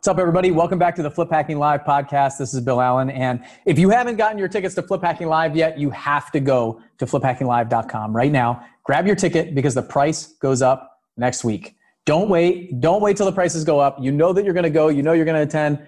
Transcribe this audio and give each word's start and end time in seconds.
What's 0.00 0.08
up, 0.08 0.18
everybody? 0.18 0.50
Welcome 0.50 0.78
back 0.78 0.96
to 0.96 1.02
the 1.02 1.10
Flip 1.10 1.28
Hacking 1.30 1.58
Live 1.58 1.84
podcast. 1.84 2.38
This 2.38 2.54
is 2.54 2.62
Bill 2.62 2.80
Allen. 2.80 3.10
And 3.10 3.44
if 3.66 3.78
you 3.78 3.90
haven't 3.90 4.16
gotten 4.16 4.38
your 4.38 4.48
tickets 4.48 4.74
to 4.76 4.82
Flip 4.82 5.02
Hacking 5.02 5.26
Live 5.26 5.54
yet, 5.54 5.78
you 5.78 5.90
have 5.90 6.32
to 6.32 6.40
go 6.40 6.80
to 6.96 7.04
fliphackinglive.com 7.04 8.16
right 8.16 8.32
now. 8.32 8.64
Grab 8.82 9.06
your 9.06 9.14
ticket 9.14 9.54
because 9.54 9.74
the 9.74 9.82
price 9.82 10.28
goes 10.40 10.62
up 10.62 11.02
next 11.18 11.44
week. 11.44 11.76
Don't 12.06 12.30
wait. 12.30 12.80
Don't 12.80 13.02
wait 13.02 13.18
till 13.18 13.26
the 13.26 13.32
prices 13.32 13.62
go 13.62 13.78
up. 13.78 13.98
You 14.00 14.10
know 14.10 14.32
that 14.32 14.42
you're 14.42 14.54
going 14.54 14.64
to 14.64 14.70
go, 14.70 14.88
you 14.88 15.02
know 15.02 15.12
you're 15.12 15.26
going 15.26 15.36
to 15.36 15.42
attend. 15.42 15.86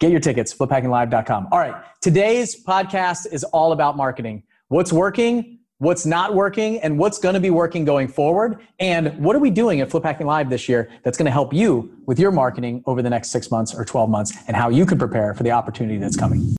Get 0.00 0.10
your 0.10 0.18
tickets, 0.18 0.52
fliphackinglive.com. 0.52 1.46
All 1.52 1.60
right. 1.60 1.76
Today's 2.00 2.64
podcast 2.64 3.32
is 3.32 3.44
all 3.44 3.70
about 3.70 3.96
marketing. 3.96 4.42
What's 4.66 4.92
working? 4.92 5.60
What's 5.78 6.06
not 6.06 6.34
working 6.34 6.80
and 6.80 6.98
what's 6.98 7.18
going 7.18 7.34
to 7.34 7.40
be 7.40 7.50
working 7.50 7.84
going 7.84 8.08
forward 8.08 8.58
and 8.78 9.16
what 9.22 9.36
are 9.36 9.38
we 9.38 9.50
doing 9.50 9.80
at 9.80 9.90
flip 9.90 10.04
hacking 10.04 10.26
live 10.26 10.48
this 10.48 10.68
year 10.68 10.88
that's 11.02 11.18
going 11.18 11.26
to 11.26 11.32
help 11.32 11.52
you 11.52 11.94
with 12.06 12.18
your 12.18 12.32
marketing 12.32 12.82
over 12.86 13.02
the 13.02 13.10
next 13.10 13.30
six 13.30 13.50
months 13.50 13.74
or 13.74 13.84
12 13.84 14.08
months 14.08 14.32
and 14.46 14.56
how 14.56 14.70
you 14.70 14.86
can 14.86 14.98
prepare 14.98 15.34
for 15.34 15.42
the 15.42 15.50
opportunity 15.50 15.98
that's 15.98 16.16
coming? 16.16 16.56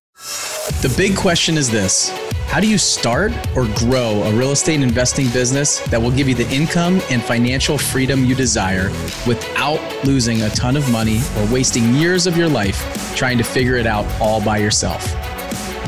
The 0.81 0.94
big 0.95 1.16
question 1.16 1.58
is 1.58 1.70
this. 1.70 2.09
How 2.48 2.59
do 2.59 2.67
you 2.67 2.77
start 2.77 3.31
or 3.55 3.67
grow 3.75 4.22
a 4.23 4.34
real 4.34 4.52
estate 4.52 4.81
investing 4.81 5.30
business 5.30 5.80
that 5.88 6.02
will 6.02 6.11
give 6.11 6.30
you 6.30 6.36
the 6.36 6.49
income 6.49 7.02
and 7.09 7.22
financial 7.22 7.77
freedom 7.77 8.23
you 8.23 8.36
desire 8.36 8.89
without 9.25 9.80
losing 10.05 10.44
a 10.44 10.49
ton 10.52 10.77
of 10.77 10.89
money 10.91 11.22
or 11.38 11.52
wasting 11.52 11.94
years 11.95 12.27
of 12.27 12.38
your 12.38 12.49
life 12.49 13.16
trying 13.16 13.38
to 13.38 13.44
figure 13.44 13.75
it 13.75 13.88
out 13.88 14.05
all 14.22 14.41
by 14.41 14.58
yourself? 14.58 15.03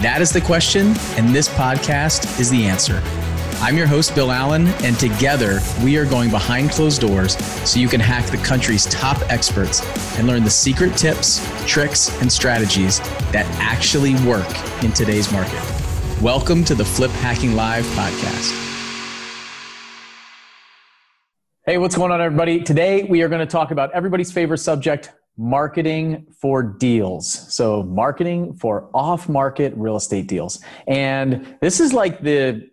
That 0.02 0.22
is 0.22 0.32
the 0.32 0.42
question, 0.42 0.96
and 1.18 1.36
this 1.36 1.50
podcast 1.50 2.40
is 2.40 2.50
the 2.50 2.66
answer. 2.66 3.02
I'm 3.62 3.76
your 3.76 3.88
host, 3.88 4.16
Bill 4.16 4.31
Allen, 4.31 4.68
and 4.86 4.98
together 4.98 5.59
we 5.84 5.98
are 5.98 6.05
going 6.05 6.30
behind 6.30 6.70
closed 6.70 7.02
doors 7.02 7.36
so 7.70 7.77
you 7.77 7.90
can 7.90 8.00
hack 8.00 8.26
the 8.27 8.38
country's 8.38 8.86
top 8.86 9.17
experts 9.30 9.81
and 10.17 10.27
learn 10.27 10.45
the 10.45 10.50
secret 10.50 10.95
tips, 10.95 11.45
tricks, 11.67 12.09
and 12.22 12.31
strategies 12.31 13.00
that 13.34 13.45
actually 13.59 14.16
work 14.26 14.48
in 14.81 14.94
today's 14.94 15.30
market. 15.34 15.61
Welcome 16.22 16.64
to 16.64 16.73
the 16.73 16.86
Flip 16.86 17.11
Hacking 17.11 17.53
Live 17.53 17.84
podcast. 17.88 18.50
Hey, 21.66 21.78
what's 21.78 21.97
going 21.97 22.14
on, 22.14 22.22
everybody? 22.22 22.62
Today 22.62 23.03
we 23.03 23.23
are 23.23 23.28
going 23.28 23.45
to 23.45 23.52
talk 23.52 23.72
about 23.72 23.91
everybody's 23.91 24.31
favorite 24.31 24.59
subject 24.59 25.12
marketing 25.38 26.28
for 26.31 26.64
deals. 26.64 27.30
So, 27.53 27.84
marketing 27.84 28.53
for 28.53 28.89
off 28.94 29.28
market 29.28 29.73
real 29.75 29.97
estate 29.97 30.28
deals. 30.28 30.62
And 30.88 31.58
this 31.62 31.81
is 31.81 31.91
like 31.94 32.22
the, 32.22 32.69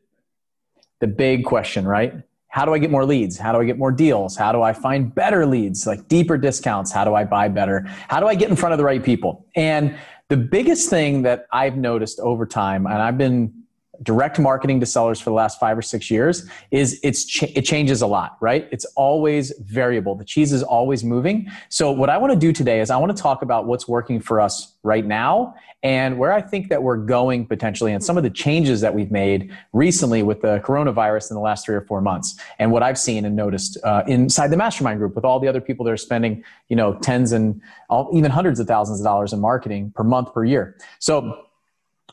the 1.01 1.07
big 1.07 1.45
question, 1.45 1.87
right? 1.87 2.15
How 2.49 2.65
do 2.65 2.73
I 2.73 2.79
get 2.79 2.91
more 2.91 3.05
leads? 3.05 3.37
How 3.37 3.53
do 3.53 3.61
I 3.61 3.65
get 3.65 3.77
more 3.77 3.93
deals? 3.93 4.37
How 4.37 4.51
do 4.51 4.63
I 4.63 4.73
find 4.73 5.15
better 5.15 5.45
leads, 5.45 5.87
like 5.87 6.09
deeper 6.09 6.39
discounts? 6.39 6.91
How 6.91 7.05
do 7.05 7.15
I 7.15 7.25
buy 7.25 7.49
better? 7.49 7.85
How 8.09 8.19
do 8.19 8.27
I 8.27 8.35
get 8.35 8.49
in 8.49 8.57
front 8.57 8.73
of 8.73 8.79
the 8.79 8.85
right 8.85 9.05
people? 9.05 9.47
And 9.57 9.97
the 10.29 10.37
biggest 10.39 10.89
thing 10.89 11.23
that 11.23 11.47
I've 11.53 11.77
noticed 11.77 12.19
over 12.21 12.47
time, 12.47 12.87
and 12.87 13.03
I've 13.03 13.19
been 13.19 13.56
direct 14.03 14.39
marketing 14.39 14.81
to 14.81 14.87
sellers 14.87 15.21
for 15.21 15.31
the 15.31 15.35
last 15.35 15.59
five 15.61 15.77
or 15.77 15.83
six 15.83 16.11
years 16.11 16.49
is 16.71 17.01
it's 17.03 17.25
ch- 17.25 17.45
it 17.55 17.63
changes 17.63 18.03
a 18.03 18.07
lot 18.07 18.37
right? 18.41 18.69
It's 18.71 18.85
always 18.97 19.53
variable. 19.61 20.15
The 20.15 20.25
cheese 20.25 20.53
is 20.53 20.63
always 20.63 21.05
moving. 21.05 21.51
So 21.69 21.91
what 21.91 22.11
i 22.11 22.19
want 22.19 22.33
to 22.33 22.39
do 22.39 22.53
today 22.53 22.81
is 22.81 22.91
i 22.91 22.97
want 22.97 23.17
to 23.17 23.23
talk 23.23 23.43
about 23.43 23.67
what's 23.67 23.89
working 23.89 24.21
for 24.21 24.41
us 24.41 24.75
right 24.83 25.05
now 25.05 25.55
and 25.83 26.19
where 26.19 26.33
i 26.33 26.41
think 26.41 26.69
that 26.69 26.83
we're 26.83 26.97
going 26.97 27.47
potentially 27.47 27.93
and 27.93 28.03
some 28.03 28.17
of 28.17 28.23
the 28.23 28.31
changes 28.31 28.81
that 28.81 28.95
we've 28.95 29.11
made 29.11 29.53
recently 29.73 30.23
with 30.23 30.41
the 30.43 30.59
coronavirus 30.61 31.31
in 31.31 31.35
the 31.35 31.41
last 31.41 31.65
three 31.65 31.75
or 31.75 31.83
four 31.83 32.01
months 32.01 32.39
and 32.59 32.71
what 32.71 32.83
i've 32.83 32.99
seen 32.99 33.25
and 33.25 33.35
noticed 33.37 33.79
uh, 33.85 34.03
inside 34.07 34.49
the 34.49 34.57
mastermind 34.57 34.99
group 34.99 35.15
with 35.15 35.25
all 35.25 35.39
the 35.41 35.49
other 35.49 35.61
people 35.61 35.85
that 35.85 35.93
are 35.93 35.97
spending 35.97 36.43
you 36.69 36.77
know 36.77 36.95
tens 37.01 37.33
and 37.33 37.61
all, 37.89 38.11
even 38.13 38.31
hundreds 38.31 38.61
of 38.61 38.67
thousands 38.67 39.01
of 39.01 39.05
dollars 39.05 39.33
in 39.33 39.41
marketing 39.41 39.93
per 39.95 40.05
month 40.05 40.33
per 40.33 40.45
year. 40.45 40.77
So 40.99 41.46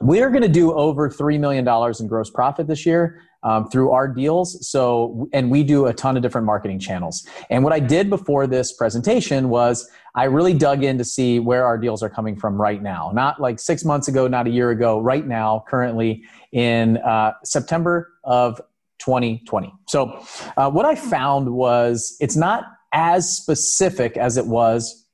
we're 0.02 0.30
going 0.30 0.42
to 0.42 0.50
do 0.50 0.74
over 0.74 1.10
$3 1.10 1.40
million 1.40 1.68
in 2.00 2.08
gross 2.08 2.30
profit 2.30 2.68
this 2.68 2.86
year 2.86 3.22
um, 3.44 3.70
through 3.70 3.92
our 3.92 4.08
deals. 4.08 4.68
So, 4.68 5.30
and 5.34 5.52
we 5.52 5.64
do 5.64 5.86
a 5.88 5.94
ton 5.94 6.16
of 6.18 6.24
different 6.24 6.46
marketing 6.46 6.80
channels. 6.80 7.28
And 7.50 7.64
what 7.64 7.74
I 7.74 7.80
did 7.80 8.10
before 8.10 8.48
this 8.48 8.74
presentation 8.74 9.50
was 9.50 9.90
I 10.16 10.26
really 10.26 10.54
dug 10.54 10.84
in 10.84 10.98
to 10.98 11.04
see 11.04 11.40
where 11.40 11.66
our 11.66 11.78
deals 11.78 12.02
are 12.02 12.10
coming 12.10 12.36
from 12.36 12.60
right 12.60 12.82
now. 12.82 13.12
Not 13.14 13.40
like 13.40 13.60
six 13.60 13.84
months 13.84 14.08
ago, 14.08 14.28
not 14.28 14.48
a 14.48 14.50
year 14.50 14.72
ago, 14.72 15.00
right 15.00 15.26
now, 15.26 15.64
currently 15.68 16.24
in 16.52 16.98
uh, 16.98 17.34
September 17.44 18.14
of 18.24 18.62
2020. 19.00 19.74
So, 19.88 20.26
uh, 20.56 20.70
what 20.70 20.86
I 20.86 20.96
found 20.96 21.50
was 21.50 22.16
it's 22.20 22.36
not 22.36 22.66
as 22.94 23.36
specific 23.36 24.18
as 24.18 24.38
it 24.38 24.46
was 24.46 25.08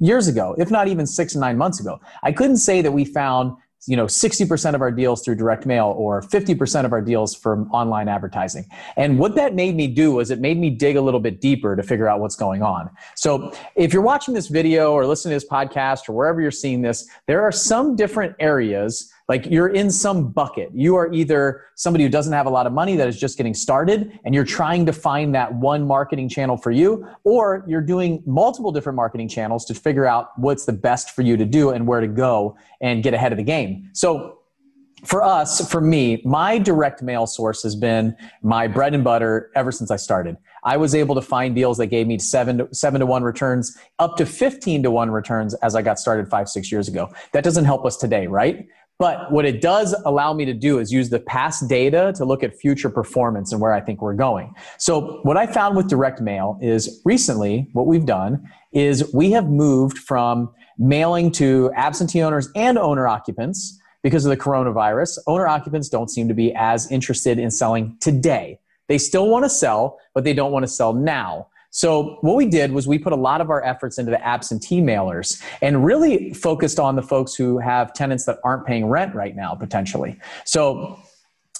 years 0.00 0.28
ago, 0.28 0.54
if 0.58 0.70
not 0.70 0.88
even 0.88 1.06
six 1.06 1.34
and 1.34 1.40
nine 1.40 1.58
months 1.58 1.80
ago. 1.80 2.00
I 2.22 2.32
couldn't 2.32 2.56
say 2.56 2.80
that 2.80 2.92
we 2.92 3.04
found 3.04 3.56
you 3.86 3.96
know 3.96 4.06
60% 4.06 4.74
of 4.74 4.80
our 4.80 4.90
deals 4.90 5.22
through 5.22 5.36
direct 5.36 5.66
mail 5.66 5.94
or 5.96 6.22
50% 6.22 6.84
of 6.84 6.92
our 6.92 7.00
deals 7.00 7.34
from 7.34 7.70
online 7.70 8.08
advertising. 8.08 8.66
And 8.96 9.18
what 9.18 9.34
that 9.36 9.54
made 9.54 9.76
me 9.76 9.86
do 9.86 10.12
was 10.12 10.30
it 10.30 10.40
made 10.40 10.58
me 10.58 10.70
dig 10.70 10.96
a 10.96 11.00
little 11.00 11.20
bit 11.20 11.40
deeper 11.40 11.76
to 11.76 11.82
figure 11.82 12.08
out 12.08 12.20
what's 12.20 12.36
going 12.36 12.62
on. 12.62 12.90
So 13.14 13.52
if 13.76 13.92
you're 13.92 14.02
watching 14.02 14.34
this 14.34 14.48
video 14.48 14.92
or 14.92 15.06
listening 15.06 15.38
to 15.38 15.44
this 15.44 15.48
podcast 15.48 16.08
or 16.08 16.12
wherever 16.12 16.40
you're 16.40 16.50
seeing 16.50 16.82
this 16.82 17.08
there 17.26 17.42
are 17.42 17.52
some 17.52 17.96
different 17.96 18.34
areas 18.38 19.12
like 19.28 19.44
you're 19.46 19.68
in 19.68 19.90
some 19.90 20.30
bucket. 20.30 20.70
You 20.74 20.96
are 20.96 21.12
either 21.12 21.64
somebody 21.74 22.02
who 22.02 22.10
doesn't 22.10 22.32
have 22.32 22.46
a 22.46 22.50
lot 22.50 22.66
of 22.66 22.72
money 22.72 22.96
that 22.96 23.08
is 23.08 23.20
just 23.20 23.36
getting 23.36 23.52
started 23.52 24.18
and 24.24 24.34
you're 24.34 24.44
trying 24.44 24.86
to 24.86 24.92
find 24.92 25.34
that 25.34 25.54
one 25.54 25.86
marketing 25.86 26.28
channel 26.30 26.56
for 26.56 26.70
you, 26.70 27.06
or 27.24 27.62
you're 27.68 27.82
doing 27.82 28.22
multiple 28.26 28.72
different 28.72 28.96
marketing 28.96 29.28
channels 29.28 29.66
to 29.66 29.74
figure 29.74 30.06
out 30.06 30.30
what's 30.36 30.64
the 30.64 30.72
best 30.72 31.10
for 31.10 31.22
you 31.22 31.36
to 31.36 31.44
do 31.44 31.70
and 31.70 31.86
where 31.86 32.00
to 32.00 32.08
go 32.08 32.56
and 32.80 33.02
get 33.02 33.12
ahead 33.12 33.32
of 33.32 33.38
the 33.38 33.44
game. 33.44 33.90
So 33.92 34.38
for 35.04 35.22
us, 35.22 35.70
for 35.70 35.80
me, 35.80 36.20
my 36.24 36.58
direct 36.58 37.02
mail 37.02 37.26
source 37.26 37.62
has 37.62 37.76
been 37.76 38.16
my 38.42 38.66
bread 38.66 38.94
and 38.94 39.04
butter 39.04 39.50
ever 39.54 39.70
since 39.70 39.90
I 39.90 39.96
started. 39.96 40.36
I 40.64 40.76
was 40.76 40.94
able 40.94 41.14
to 41.14 41.22
find 41.22 41.54
deals 41.54 41.78
that 41.78 41.86
gave 41.86 42.06
me 42.06 42.18
seven 42.18 42.58
to, 42.58 42.68
seven 42.74 43.00
to 43.00 43.06
one 43.06 43.22
returns, 43.22 43.76
up 43.98 44.16
to 44.16 44.26
15 44.26 44.82
to 44.82 44.90
one 44.90 45.10
returns 45.10 45.54
as 45.54 45.76
I 45.76 45.82
got 45.82 45.98
started 45.98 46.28
five, 46.28 46.48
six 46.48 46.72
years 46.72 46.88
ago. 46.88 47.12
That 47.32 47.44
doesn't 47.44 47.64
help 47.64 47.86
us 47.86 47.96
today, 47.96 48.26
right? 48.26 48.66
But 48.98 49.30
what 49.30 49.44
it 49.44 49.60
does 49.60 49.94
allow 50.04 50.32
me 50.32 50.44
to 50.44 50.52
do 50.52 50.80
is 50.80 50.92
use 50.92 51.08
the 51.08 51.20
past 51.20 51.68
data 51.68 52.12
to 52.16 52.24
look 52.24 52.42
at 52.42 52.56
future 52.56 52.90
performance 52.90 53.52
and 53.52 53.60
where 53.60 53.72
I 53.72 53.80
think 53.80 54.02
we're 54.02 54.14
going. 54.14 54.54
So 54.76 55.20
what 55.22 55.36
I 55.36 55.46
found 55.46 55.76
with 55.76 55.88
direct 55.88 56.20
mail 56.20 56.58
is 56.60 57.00
recently 57.04 57.68
what 57.74 57.86
we've 57.86 58.06
done 58.06 58.50
is 58.72 59.12
we 59.14 59.30
have 59.30 59.48
moved 59.48 59.98
from 59.98 60.52
mailing 60.78 61.30
to 61.32 61.70
absentee 61.76 62.22
owners 62.22 62.48
and 62.56 62.76
owner 62.76 63.06
occupants 63.06 63.78
because 64.02 64.24
of 64.24 64.30
the 64.30 64.36
coronavirus. 64.36 65.18
Owner 65.28 65.46
occupants 65.46 65.88
don't 65.88 66.10
seem 66.10 66.26
to 66.26 66.34
be 66.34 66.52
as 66.56 66.90
interested 66.90 67.38
in 67.38 67.52
selling 67.52 67.96
today. 68.00 68.58
They 68.88 68.98
still 68.98 69.28
want 69.28 69.44
to 69.44 69.50
sell, 69.50 69.98
but 70.12 70.24
they 70.24 70.32
don't 70.32 70.50
want 70.50 70.64
to 70.64 70.68
sell 70.68 70.92
now. 70.92 71.48
So 71.78 72.18
what 72.22 72.34
we 72.34 72.44
did 72.44 72.72
was 72.72 72.88
we 72.88 72.98
put 72.98 73.12
a 73.12 73.16
lot 73.16 73.40
of 73.40 73.50
our 73.50 73.62
efforts 73.62 73.98
into 73.98 74.10
the 74.10 74.20
absentee 74.26 74.80
mailers 74.80 75.40
and 75.62 75.84
really 75.84 76.34
focused 76.34 76.80
on 76.80 76.96
the 76.96 77.02
folks 77.02 77.36
who 77.36 77.60
have 77.60 77.92
tenants 77.92 78.24
that 78.24 78.40
aren't 78.42 78.66
paying 78.66 78.86
rent 78.86 79.14
right 79.14 79.36
now 79.36 79.54
potentially. 79.54 80.18
So 80.44 80.98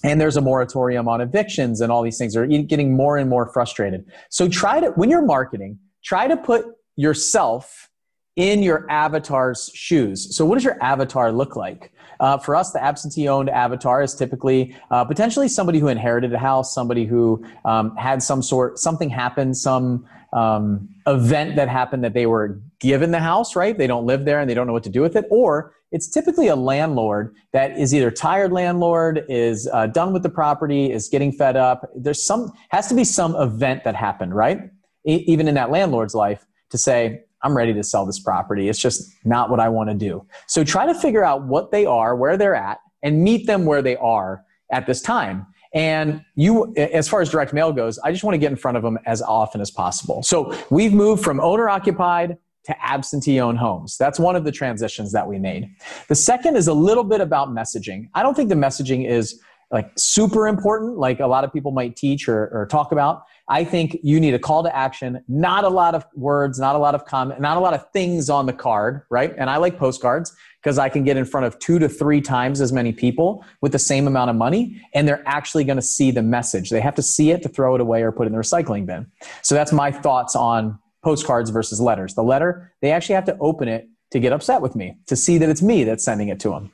and 0.02 0.20
there's 0.20 0.36
a 0.36 0.40
moratorium 0.40 1.06
on 1.06 1.20
evictions 1.20 1.80
and 1.80 1.92
all 1.92 2.02
these 2.02 2.18
things 2.18 2.34
are 2.34 2.48
getting 2.48 2.96
more 2.96 3.16
and 3.16 3.30
more 3.30 3.46
frustrated. 3.52 4.10
So 4.28 4.48
try 4.48 4.80
to 4.80 4.88
when 4.96 5.08
you're 5.08 5.24
marketing, 5.24 5.78
try 6.02 6.26
to 6.26 6.36
put 6.36 6.66
yourself 6.96 7.88
in 8.34 8.60
your 8.60 8.90
avatar's 8.90 9.70
shoes. 9.72 10.36
So 10.36 10.44
what 10.44 10.56
does 10.56 10.64
your 10.64 10.82
avatar 10.82 11.30
look 11.30 11.54
like? 11.54 11.92
Uh, 12.20 12.38
for 12.38 12.56
us, 12.56 12.72
the 12.72 12.82
absentee 12.82 13.28
owned 13.28 13.48
avatar 13.50 14.02
is 14.02 14.14
typically 14.14 14.74
uh, 14.90 15.04
potentially 15.04 15.48
somebody 15.48 15.78
who 15.78 15.88
inherited 15.88 16.32
a 16.32 16.38
house, 16.38 16.74
somebody 16.74 17.04
who 17.04 17.44
um, 17.64 17.94
had 17.96 18.22
some 18.22 18.42
sort, 18.42 18.78
something 18.78 19.08
happen, 19.08 19.54
some 19.54 20.06
um, 20.32 20.88
event 21.06 21.56
that 21.56 21.68
happened 21.68 22.04
that 22.04 22.14
they 22.14 22.26
were 22.26 22.60
given 22.80 23.10
the 23.10 23.20
house, 23.20 23.56
right? 23.56 23.76
They 23.78 23.86
don't 23.86 24.06
live 24.06 24.24
there 24.24 24.40
and 24.40 24.48
they 24.48 24.54
don't 24.54 24.66
know 24.66 24.72
what 24.72 24.84
to 24.84 24.90
do 24.90 25.00
with 25.00 25.16
it. 25.16 25.24
Or 25.30 25.74
it's 25.90 26.08
typically 26.08 26.48
a 26.48 26.56
landlord 26.56 27.34
that 27.52 27.78
is 27.78 27.94
either 27.94 28.10
tired 28.10 28.52
landlord, 28.52 29.24
is 29.28 29.68
uh, 29.72 29.86
done 29.86 30.12
with 30.12 30.22
the 30.22 30.28
property, 30.28 30.92
is 30.92 31.08
getting 31.08 31.32
fed 31.32 31.56
up. 31.56 31.88
There's 31.96 32.22
some, 32.22 32.52
has 32.70 32.88
to 32.88 32.94
be 32.94 33.04
some 33.04 33.34
event 33.36 33.84
that 33.84 33.94
happened, 33.94 34.34
right? 34.34 34.70
E- 35.06 35.24
even 35.26 35.48
in 35.48 35.54
that 35.54 35.70
landlord's 35.70 36.14
life 36.14 36.44
to 36.70 36.78
say, 36.78 37.22
I'm 37.42 37.56
ready 37.56 37.72
to 37.74 37.82
sell 37.82 38.04
this 38.04 38.18
property. 38.18 38.68
It's 38.68 38.78
just 38.78 39.12
not 39.24 39.50
what 39.50 39.60
I 39.60 39.68
want 39.68 39.90
to 39.90 39.94
do. 39.94 40.26
So 40.46 40.64
try 40.64 40.86
to 40.86 40.94
figure 40.94 41.24
out 41.24 41.44
what 41.44 41.70
they 41.70 41.86
are, 41.86 42.16
where 42.16 42.36
they're 42.36 42.54
at, 42.54 42.80
and 43.02 43.22
meet 43.22 43.46
them 43.46 43.64
where 43.64 43.82
they 43.82 43.96
are 43.96 44.44
at 44.72 44.86
this 44.86 45.00
time. 45.00 45.46
And 45.74 46.24
you, 46.34 46.74
as 46.76 47.08
far 47.08 47.20
as 47.20 47.30
direct 47.30 47.52
mail 47.52 47.72
goes, 47.72 47.98
I 47.98 48.10
just 48.10 48.24
want 48.24 48.34
to 48.34 48.38
get 48.38 48.50
in 48.50 48.56
front 48.56 48.76
of 48.76 48.82
them 48.82 48.98
as 49.06 49.20
often 49.22 49.60
as 49.60 49.70
possible. 49.70 50.22
So 50.22 50.56
we've 50.70 50.94
moved 50.94 51.22
from 51.22 51.40
owner 51.40 51.68
occupied 51.68 52.38
to 52.64 52.84
absentee 52.84 53.40
owned 53.40 53.58
homes. 53.58 53.96
That's 53.96 54.18
one 54.18 54.34
of 54.36 54.44
the 54.44 54.52
transitions 54.52 55.12
that 55.12 55.26
we 55.26 55.38
made. 55.38 55.70
The 56.08 56.14
second 56.14 56.56
is 56.56 56.68
a 56.68 56.74
little 56.74 57.04
bit 57.04 57.20
about 57.20 57.48
messaging. 57.48 58.08
I 58.14 58.22
don't 58.22 58.34
think 58.34 58.48
the 58.48 58.54
messaging 58.54 59.08
is 59.08 59.40
like 59.70 59.90
super 59.96 60.48
important, 60.48 60.96
like 60.96 61.20
a 61.20 61.26
lot 61.26 61.44
of 61.44 61.52
people 61.52 61.72
might 61.72 61.94
teach 61.94 62.28
or, 62.28 62.48
or 62.48 62.66
talk 62.66 62.90
about. 62.92 63.24
I 63.48 63.64
think 63.64 63.98
you 64.02 64.18
need 64.20 64.34
a 64.34 64.38
call 64.38 64.62
to 64.62 64.74
action, 64.74 65.22
not 65.28 65.64
a 65.64 65.68
lot 65.68 65.94
of 65.94 66.04
words, 66.14 66.58
not 66.58 66.74
a 66.74 66.78
lot 66.78 66.94
of 66.94 67.04
comment, 67.04 67.40
not 67.40 67.56
a 67.56 67.60
lot 67.60 67.74
of 67.74 67.90
things 67.92 68.30
on 68.30 68.46
the 68.46 68.52
card, 68.52 69.02
right? 69.10 69.34
And 69.36 69.50
I 69.50 69.56
like 69.56 69.78
postcards 69.78 70.34
because 70.62 70.78
I 70.78 70.88
can 70.88 71.04
get 71.04 71.16
in 71.16 71.24
front 71.24 71.46
of 71.46 71.58
two 71.58 71.78
to 71.78 71.88
three 71.88 72.20
times 72.20 72.60
as 72.60 72.72
many 72.72 72.92
people 72.92 73.44
with 73.60 73.72
the 73.72 73.78
same 73.78 74.06
amount 74.06 74.30
of 74.30 74.36
money, 74.36 74.82
and 74.94 75.06
they're 75.06 75.22
actually 75.26 75.64
going 75.64 75.76
to 75.76 75.82
see 75.82 76.10
the 76.10 76.22
message. 76.22 76.70
They 76.70 76.80
have 76.80 76.94
to 76.96 77.02
see 77.02 77.30
it 77.30 77.42
to 77.42 77.48
throw 77.48 77.74
it 77.74 77.80
away 77.80 78.02
or 78.02 78.12
put 78.12 78.24
it 78.24 78.28
in 78.28 78.32
the 78.32 78.38
recycling 78.38 78.86
bin. 78.86 79.06
So 79.42 79.54
that's 79.54 79.72
my 79.72 79.92
thoughts 79.92 80.34
on 80.34 80.78
postcards 81.02 81.50
versus 81.50 81.80
letters. 81.80 82.14
The 82.14 82.22
letter, 82.22 82.72
they 82.80 82.90
actually 82.90 83.14
have 83.14 83.26
to 83.26 83.36
open 83.38 83.68
it 83.68 83.88
to 84.10 84.18
get 84.18 84.32
upset 84.32 84.62
with 84.62 84.74
me, 84.74 84.96
to 85.06 85.16
see 85.16 85.38
that 85.38 85.48
it's 85.48 85.62
me 85.62 85.84
that's 85.84 86.04
sending 86.04 86.28
it 86.28 86.40
to 86.40 86.50
them. 86.50 86.72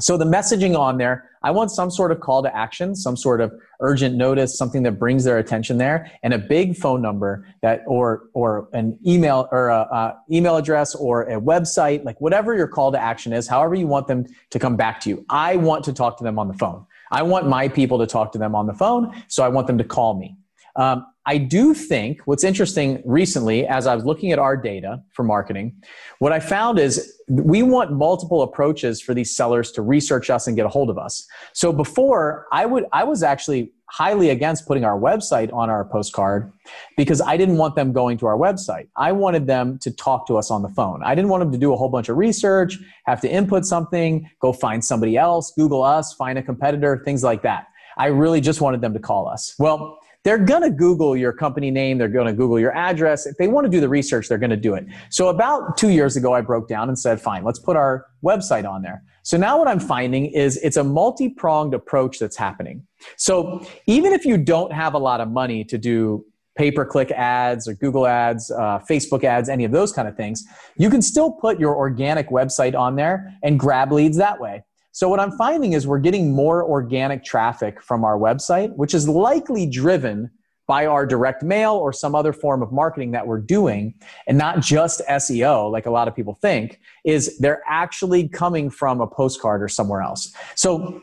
So 0.00 0.16
the 0.16 0.24
messaging 0.24 0.78
on 0.78 0.98
there, 0.98 1.30
I 1.42 1.50
want 1.50 1.70
some 1.70 1.90
sort 1.90 2.12
of 2.12 2.20
call 2.20 2.42
to 2.42 2.56
action, 2.56 2.94
some 2.94 3.16
sort 3.16 3.40
of 3.40 3.52
urgent 3.80 4.16
notice, 4.16 4.56
something 4.56 4.82
that 4.84 4.98
brings 4.98 5.24
their 5.24 5.38
attention 5.38 5.78
there, 5.78 6.10
and 6.22 6.34
a 6.34 6.38
big 6.38 6.76
phone 6.76 7.00
number 7.02 7.46
that, 7.62 7.82
or 7.86 8.28
or 8.32 8.68
an 8.72 8.98
email 9.06 9.48
or 9.52 9.68
a, 9.68 9.80
a 9.80 10.16
email 10.30 10.56
address 10.56 10.94
or 10.94 11.22
a 11.24 11.40
website, 11.40 12.04
like 12.04 12.20
whatever 12.20 12.56
your 12.56 12.68
call 12.68 12.92
to 12.92 13.00
action 13.00 13.32
is, 13.32 13.48
however 13.48 13.74
you 13.74 13.86
want 13.86 14.06
them 14.06 14.26
to 14.50 14.58
come 14.58 14.76
back 14.76 15.00
to 15.00 15.10
you. 15.10 15.24
I 15.30 15.56
want 15.56 15.84
to 15.84 15.92
talk 15.92 16.18
to 16.18 16.24
them 16.24 16.38
on 16.38 16.48
the 16.48 16.54
phone. 16.54 16.84
I 17.10 17.22
want 17.22 17.48
my 17.48 17.68
people 17.68 17.98
to 17.98 18.06
talk 18.06 18.32
to 18.32 18.38
them 18.38 18.54
on 18.54 18.66
the 18.66 18.74
phone, 18.74 19.22
so 19.28 19.42
I 19.42 19.48
want 19.48 19.66
them 19.66 19.78
to 19.78 19.84
call 19.84 20.18
me. 20.18 20.36
Um, 20.76 21.06
I 21.26 21.36
do 21.36 21.74
think 21.74 22.22
what's 22.24 22.42
interesting 22.42 23.02
recently, 23.04 23.66
as 23.66 23.86
I 23.86 23.94
was 23.94 24.04
looking 24.06 24.32
at 24.32 24.38
our 24.38 24.56
data 24.56 25.02
for 25.12 25.22
marketing, 25.22 25.76
what 26.20 26.32
I 26.32 26.40
found 26.40 26.78
is 26.78 27.20
we 27.28 27.62
want 27.62 27.92
multiple 27.92 28.40
approaches 28.40 29.02
for 29.02 29.12
these 29.12 29.36
sellers 29.36 29.70
to 29.72 29.82
research 29.82 30.30
us 30.30 30.46
and 30.46 30.56
get 30.56 30.64
a 30.64 30.70
hold 30.70 30.88
of 30.88 30.96
us. 30.96 31.26
So 31.52 31.70
before, 31.70 32.46
I 32.50 32.64
would 32.64 32.86
I 32.92 33.04
was 33.04 33.22
actually 33.22 33.72
highly 33.90 34.30
against 34.30 34.66
putting 34.66 34.84
our 34.84 34.98
website 34.98 35.52
on 35.52 35.68
our 35.68 35.84
postcard 35.84 36.50
because 36.96 37.20
I 37.20 37.36
didn't 37.36 37.56
want 37.56 37.74
them 37.74 37.92
going 37.92 38.18
to 38.18 38.26
our 38.26 38.36
website. 38.36 38.88
I 38.96 39.12
wanted 39.12 39.46
them 39.46 39.78
to 39.80 39.90
talk 39.90 40.26
to 40.28 40.38
us 40.38 40.50
on 40.50 40.62
the 40.62 40.68
phone. 40.70 41.02
I 41.04 41.14
didn't 41.14 41.30
want 41.30 41.42
them 41.42 41.52
to 41.52 41.58
do 41.58 41.72
a 41.72 41.76
whole 41.76 41.88
bunch 41.88 42.08
of 42.08 42.16
research, 42.16 42.78
have 43.04 43.20
to 43.22 43.30
input 43.30 43.64
something, 43.64 44.28
go 44.40 44.52
find 44.52 44.84
somebody 44.84 45.16
else, 45.16 45.52
Google 45.56 45.82
us, 45.82 46.12
find 46.14 46.38
a 46.38 46.42
competitor, 46.42 47.02
things 47.04 47.22
like 47.22 47.42
that. 47.42 47.66
I 47.96 48.06
really 48.06 48.40
just 48.40 48.60
wanted 48.60 48.80
them 48.80 48.92
to 48.92 49.00
call 49.00 49.28
us. 49.28 49.54
Well, 49.58 49.98
they're 50.24 50.38
going 50.38 50.62
to 50.62 50.70
Google 50.70 51.16
your 51.16 51.32
company 51.32 51.70
name. 51.70 51.96
They're 51.98 52.08
going 52.08 52.26
to 52.26 52.32
Google 52.32 52.58
your 52.58 52.74
address. 52.76 53.26
If 53.26 53.36
they 53.36 53.48
want 53.48 53.64
to 53.64 53.70
do 53.70 53.80
the 53.80 53.88
research, 53.88 54.28
they're 54.28 54.38
going 54.38 54.50
to 54.50 54.56
do 54.56 54.74
it. 54.74 54.84
So 55.10 55.28
about 55.28 55.76
two 55.76 55.90
years 55.90 56.16
ago, 56.16 56.34
I 56.34 56.40
broke 56.40 56.68
down 56.68 56.88
and 56.88 56.98
said, 56.98 57.20
fine, 57.20 57.44
let's 57.44 57.58
put 57.58 57.76
our 57.76 58.06
website 58.24 58.68
on 58.68 58.82
there. 58.82 59.02
So 59.22 59.36
now 59.36 59.58
what 59.58 59.68
I'm 59.68 59.80
finding 59.80 60.26
is 60.26 60.56
it's 60.58 60.76
a 60.76 60.84
multi-pronged 60.84 61.74
approach 61.74 62.18
that's 62.18 62.36
happening. 62.36 62.86
So 63.16 63.64
even 63.86 64.12
if 64.12 64.24
you 64.24 64.36
don't 64.36 64.72
have 64.72 64.94
a 64.94 64.98
lot 64.98 65.20
of 65.20 65.28
money 65.28 65.64
to 65.64 65.78
do 65.78 66.24
pay-per-click 66.56 67.12
ads 67.12 67.68
or 67.68 67.74
Google 67.74 68.06
ads, 68.06 68.50
uh, 68.50 68.80
Facebook 68.90 69.22
ads, 69.22 69.48
any 69.48 69.64
of 69.64 69.70
those 69.70 69.92
kind 69.92 70.08
of 70.08 70.16
things, 70.16 70.44
you 70.76 70.90
can 70.90 71.00
still 71.00 71.30
put 71.30 71.60
your 71.60 71.76
organic 71.76 72.30
website 72.30 72.74
on 72.74 72.96
there 72.96 73.32
and 73.44 73.60
grab 73.60 73.92
leads 73.92 74.16
that 74.16 74.40
way. 74.40 74.64
So 74.98 75.08
what 75.08 75.20
I'm 75.20 75.30
finding 75.30 75.74
is 75.74 75.86
we're 75.86 76.00
getting 76.00 76.32
more 76.32 76.64
organic 76.64 77.22
traffic 77.22 77.80
from 77.80 78.04
our 78.04 78.18
website, 78.18 78.74
which 78.74 78.94
is 78.94 79.08
likely 79.08 79.64
driven 79.64 80.28
by 80.66 80.86
our 80.86 81.06
direct 81.06 81.44
mail 81.44 81.74
or 81.74 81.92
some 81.92 82.16
other 82.16 82.32
form 82.32 82.62
of 82.62 82.72
marketing 82.72 83.12
that 83.12 83.24
we're 83.24 83.38
doing 83.38 83.94
and 84.26 84.36
not 84.36 84.60
just 84.60 85.00
SEO 85.08 85.70
like 85.70 85.86
a 85.86 85.90
lot 85.92 86.08
of 86.08 86.16
people 86.16 86.34
think 86.42 86.80
is 87.04 87.38
they're 87.38 87.62
actually 87.68 88.28
coming 88.28 88.68
from 88.70 89.00
a 89.00 89.06
postcard 89.06 89.62
or 89.62 89.68
somewhere 89.68 90.02
else. 90.02 90.34
So 90.56 91.00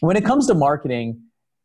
when 0.00 0.16
it 0.16 0.24
comes 0.24 0.46
to 0.46 0.54
marketing 0.54 1.20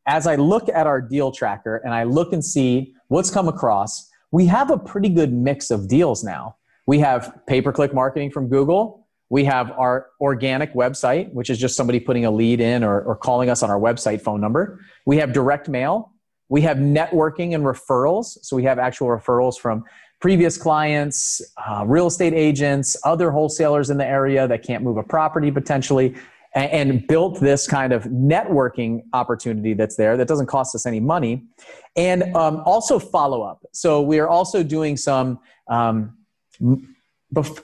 as 0.07 0.27
I 0.27 0.35
look 0.35 0.67
at 0.67 0.87
our 0.87 0.99
deal 0.99 1.31
tracker 1.31 1.77
and 1.85 1.93
I 1.93 2.03
look 2.03 2.33
and 2.33 2.43
see 2.43 2.93
what's 3.07 3.31
come 3.31 3.47
across, 3.47 4.09
we 4.33 4.45
have 4.47 4.71
a 4.71 4.77
pretty 4.77 5.07
good 5.07 5.31
mix 5.31 5.71
of 5.71 5.87
deals 5.87 6.21
now. 6.21 6.57
We 6.85 6.99
have 6.99 7.33
pay-per-click 7.47 7.93
marketing 7.93 8.31
from 8.31 8.49
Google, 8.49 9.00
we 9.31 9.45
have 9.45 9.71
our 9.71 10.07
organic 10.19 10.73
website, 10.73 11.31
which 11.31 11.49
is 11.49 11.57
just 11.57 11.77
somebody 11.77 12.01
putting 12.01 12.25
a 12.25 12.31
lead 12.31 12.59
in 12.59 12.83
or, 12.83 12.99
or 12.99 13.15
calling 13.15 13.49
us 13.49 13.63
on 13.63 13.69
our 13.69 13.79
website 13.79 14.21
phone 14.21 14.41
number. 14.41 14.81
We 15.05 15.15
have 15.17 15.31
direct 15.31 15.69
mail. 15.69 16.11
We 16.49 16.59
have 16.63 16.75
networking 16.77 17.55
and 17.55 17.63
referrals. 17.63 18.37
So 18.41 18.57
we 18.57 18.65
have 18.65 18.77
actual 18.77 19.07
referrals 19.07 19.57
from 19.57 19.85
previous 20.19 20.57
clients, 20.57 21.41
uh, 21.65 21.85
real 21.87 22.07
estate 22.07 22.33
agents, 22.33 22.97
other 23.05 23.31
wholesalers 23.31 23.89
in 23.89 23.97
the 23.97 24.05
area 24.05 24.49
that 24.49 24.63
can't 24.63 24.83
move 24.83 24.97
a 24.97 25.03
property 25.03 25.49
potentially, 25.49 26.13
and, 26.53 26.89
and 26.89 27.07
built 27.07 27.39
this 27.39 27.65
kind 27.65 27.93
of 27.93 28.03
networking 28.03 29.01
opportunity 29.13 29.73
that's 29.73 29.95
there 29.95 30.17
that 30.17 30.27
doesn't 30.27 30.47
cost 30.47 30.75
us 30.75 30.85
any 30.85 30.99
money. 30.99 31.45
And 31.95 32.35
um, 32.35 32.61
also 32.65 32.99
follow 32.99 33.43
up. 33.43 33.65
So 33.71 34.01
we 34.01 34.19
are 34.19 34.27
also 34.27 34.61
doing 34.61 34.97
some. 34.97 35.39
Um, 35.69 36.17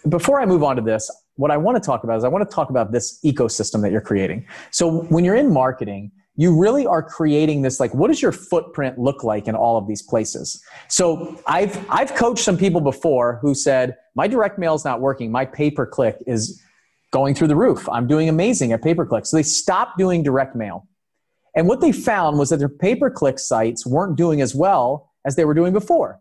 before 0.07 0.39
I 0.39 0.45
move 0.45 0.63
on 0.63 0.77
to 0.77 0.81
this, 0.81 1.11
what 1.37 1.51
I 1.51 1.57
want 1.57 1.81
to 1.81 1.85
talk 1.85 2.03
about 2.03 2.17
is 2.17 2.23
I 2.23 2.27
want 2.27 2.47
to 2.47 2.53
talk 2.53 2.69
about 2.69 2.91
this 2.91 3.19
ecosystem 3.23 3.81
that 3.83 3.91
you're 3.91 4.01
creating. 4.01 4.45
So 4.71 5.03
when 5.03 5.23
you're 5.23 5.35
in 5.35 5.51
marketing, 5.51 6.11
you 6.35 6.55
really 6.55 6.85
are 6.85 7.01
creating 7.01 7.63
this 7.63 7.79
like 7.79 7.93
what 7.95 8.07
does 8.09 8.21
your 8.21 8.31
footprint 8.31 8.99
look 8.99 9.23
like 9.23 9.47
in 9.47 9.55
all 9.55 9.77
of 9.77 9.87
these 9.87 10.03
places? 10.03 10.63
So 10.87 11.41
i've 11.47 11.83
i've 11.89 12.13
coached 12.15 12.43
some 12.43 12.57
people 12.57 12.79
before 12.79 13.39
who 13.41 13.55
said 13.55 13.97
my 14.15 14.27
direct 14.27 14.59
mail 14.59 14.75
is 14.75 14.85
not 14.85 15.01
working. 15.01 15.31
My 15.31 15.45
pay 15.45 15.71
per 15.71 15.85
click 15.85 16.17
is 16.27 16.61
going 17.11 17.33
through 17.33 17.47
the 17.47 17.55
roof. 17.55 17.89
I'm 17.89 18.07
doing 18.07 18.29
amazing 18.29 18.71
at 18.71 18.83
pay 18.83 18.93
per 18.93 19.05
click 19.05 19.25
so 19.25 19.35
they 19.35 19.43
stopped 19.43 19.97
doing 19.97 20.23
direct 20.23 20.55
mail. 20.55 20.87
And 21.55 21.67
what 21.67 21.81
they 21.81 21.91
found 21.91 22.37
was 22.37 22.49
that 22.49 22.57
their 22.57 22.69
pay 22.69 22.95
per 22.95 23.09
click 23.09 23.39
sites 23.39 23.85
weren't 23.85 24.15
doing 24.15 24.41
as 24.41 24.53
well 24.53 25.11
as 25.25 25.35
they 25.35 25.45
were 25.45 25.55
doing 25.55 25.73
before. 25.73 26.19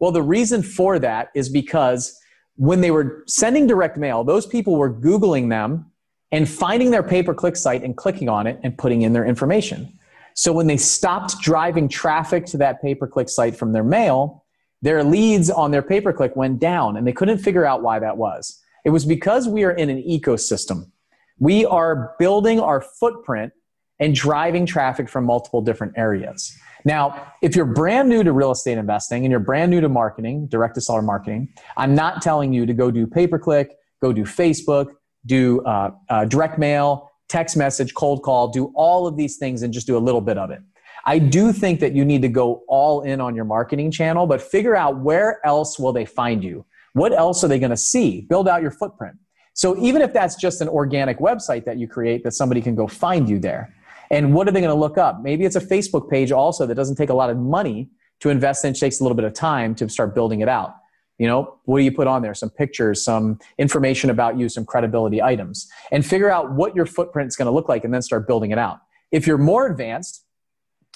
Well 0.00 0.10
the 0.10 0.22
reason 0.22 0.62
for 0.62 0.98
that 0.98 1.28
is 1.34 1.48
because 1.48 2.18
when 2.56 2.80
they 2.80 2.90
were 2.90 3.24
sending 3.26 3.66
direct 3.66 3.96
mail, 3.96 4.24
those 4.24 4.46
people 4.46 4.76
were 4.76 4.92
Googling 4.92 5.48
them 5.48 5.90
and 6.32 6.48
finding 6.48 6.90
their 6.90 7.02
pay 7.02 7.22
per 7.22 7.34
click 7.34 7.56
site 7.56 7.82
and 7.82 7.96
clicking 7.96 8.28
on 8.28 8.46
it 8.46 8.58
and 8.62 8.76
putting 8.76 9.02
in 9.02 9.12
their 9.12 9.24
information. 9.24 9.98
So 10.34 10.52
when 10.52 10.66
they 10.66 10.76
stopped 10.76 11.40
driving 11.40 11.88
traffic 11.88 12.46
to 12.46 12.56
that 12.58 12.82
pay 12.82 12.94
per 12.94 13.06
click 13.06 13.28
site 13.28 13.56
from 13.56 13.72
their 13.72 13.84
mail, 13.84 14.44
their 14.82 15.02
leads 15.02 15.48
on 15.50 15.70
their 15.70 15.82
pay 15.82 16.00
per 16.00 16.12
click 16.12 16.36
went 16.36 16.58
down 16.58 16.96
and 16.96 17.06
they 17.06 17.12
couldn't 17.12 17.38
figure 17.38 17.64
out 17.64 17.82
why 17.82 17.98
that 17.98 18.16
was. 18.16 18.60
It 18.84 18.90
was 18.90 19.04
because 19.04 19.48
we 19.48 19.64
are 19.64 19.70
in 19.70 19.88
an 19.90 20.02
ecosystem. 20.02 20.90
We 21.38 21.64
are 21.64 22.14
building 22.18 22.60
our 22.60 22.80
footprint 22.80 23.52
and 24.00 24.14
driving 24.14 24.66
traffic 24.66 25.08
from 25.08 25.24
multiple 25.24 25.60
different 25.60 25.92
areas. 25.96 26.56
Now, 26.84 27.32
if 27.40 27.56
you're 27.56 27.64
brand 27.64 28.08
new 28.08 28.22
to 28.22 28.32
real 28.32 28.50
estate 28.50 28.76
investing 28.76 29.24
and 29.24 29.30
you're 29.30 29.40
brand 29.40 29.70
new 29.70 29.80
to 29.80 29.88
marketing, 29.88 30.48
direct 30.48 30.74
to 30.74 30.80
seller 30.80 31.02
marketing, 31.02 31.48
I'm 31.76 31.94
not 31.94 32.20
telling 32.20 32.52
you 32.52 32.66
to 32.66 32.74
go 32.74 32.90
do 32.90 33.06
pay 33.06 33.26
per 33.26 33.38
click, 33.38 33.76
go 34.02 34.12
do 34.12 34.24
Facebook, 34.24 34.88
do 35.24 35.62
uh, 35.62 35.92
uh, 36.10 36.24
direct 36.26 36.58
mail, 36.58 37.10
text 37.28 37.56
message, 37.56 37.94
cold 37.94 38.22
call, 38.22 38.48
do 38.48 38.70
all 38.74 39.06
of 39.06 39.16
these 39.16 39.38
things 39.38 39.62
and 39.62 39.72
just 39.72 39.86
do 39.86 39.96
a 39.96 39.98
little 39.98 40.20
bit 40.20 40.36
of 40.36 40.50
it. 40.50 40.60
I 41.06 41.18
do 41.18 41.52
think 41.52 41.80
that 41.80 41.94
you 41.94 42.04
need 42.04 42.22
to 42.22 42.28
go 42.28 42.62
all 42.68 43.02
in 43.02 43.20
on 43.20 43.34
your 43.34 43.44
marketing 43.44 43.90
channel, 43.90 44.26
but 44.26 44.40
figure 44.40 44.76
out 44.76 44.98
where 45.00 45.44
else 45.44 45.78
will 45.78 45.92
they 45.92 46.04
find 46.04 46.42
you? 46.42 46.64
What 46.94 47.12
else 47.12 47.44
are 47.44 47.48
they 47.48 47.58
going 47.58 47.70
to 47.70 47.76
see? 47.76 48.22
Build 48.22 48.48
out 48.48 48.62
your 48.62 48.70
footprint. 48.70 49.16
So 49.54 49.76
even 49.78 50.02
if 50.02 50.12
that's 50.12 50.36
just 50.36 50.60
an 50.60 50.68
organic 50.68 51.18
website 51.18 51.64
that 51.64 51.78
you 51.78 51.86
create 51.86 52.24
that 52.24 52.32
somebody 52.32 52.60
can 52.60 52.74
go 52.74 52.86
find 52.86 53.28
you 53.28 53.38
there. 53.38 53.74
And 54.14 54.32
what 54.32 54.46
are 54.46 54.52
they 54.52 54.60
going 54.60 54.72
to 54.72 54.78
look 54.78 54.96
up? 54.96 55.22
Maybe 55.22 55.44
it's 55.44 55.56
a 55.56 55.60
Facebook 55.60 56.08
page 56.08 56.30
also 56.30 56.66
that 56.66 56.76
doesn't 56.76 56.94
take 56.94 57.10
a 57.10 57.14
lot 57.14 57.30
of 57.30 57.36
money 57.36 57.90
to 58.20 58.30
invest 58.30 58.64
in, 58.64 58.72
takes 58.72 59.00
a 59.00 59.02
little 59.02 59.16
bit 59.16 59.24
of 59.24 59.32
time 59.34 59.74
to 59.74 59.88
start 59.88 60.14
building 60.14 60.40
it 60.40 60.48
out. 60.48 60.76
You 61.18 61.26
know, 61.26 61.58
what 61.64 61.78
do 61.78 61.84
you 61.84 61.90
put 61.90 62.06
on 62.06 62.22
there? 62.22 62.32
Some 62.32 62.50
pictures, 62.50 63.02
some 63.02 63.40
information 63.58 64.10
about 64.10 64.38
you, 64.38 64.48
some 64.48 64.64
credibility 64.64 65.20
items, 65.20 65.68
and 65.90 66.06
figure 66.06 66.30
out 66.30 66.52
what 66.52 66.76
your 66.76 66.86
footprint 66.86 67.26
is 67.26 67.34
going 67.34 67.46
to 67.46 67.52
look 67.52 67.68
like 67.68 67.84
and 67.84 67.92
then 67.92 68.02
start 68.02 68.24
building 68.24 68.52
it 68.52 68.58
out. 68.58 68.82
If 69.10 69.26
you're 69.26 69.36
more 69.36 69.66
advanced 69.66 70.24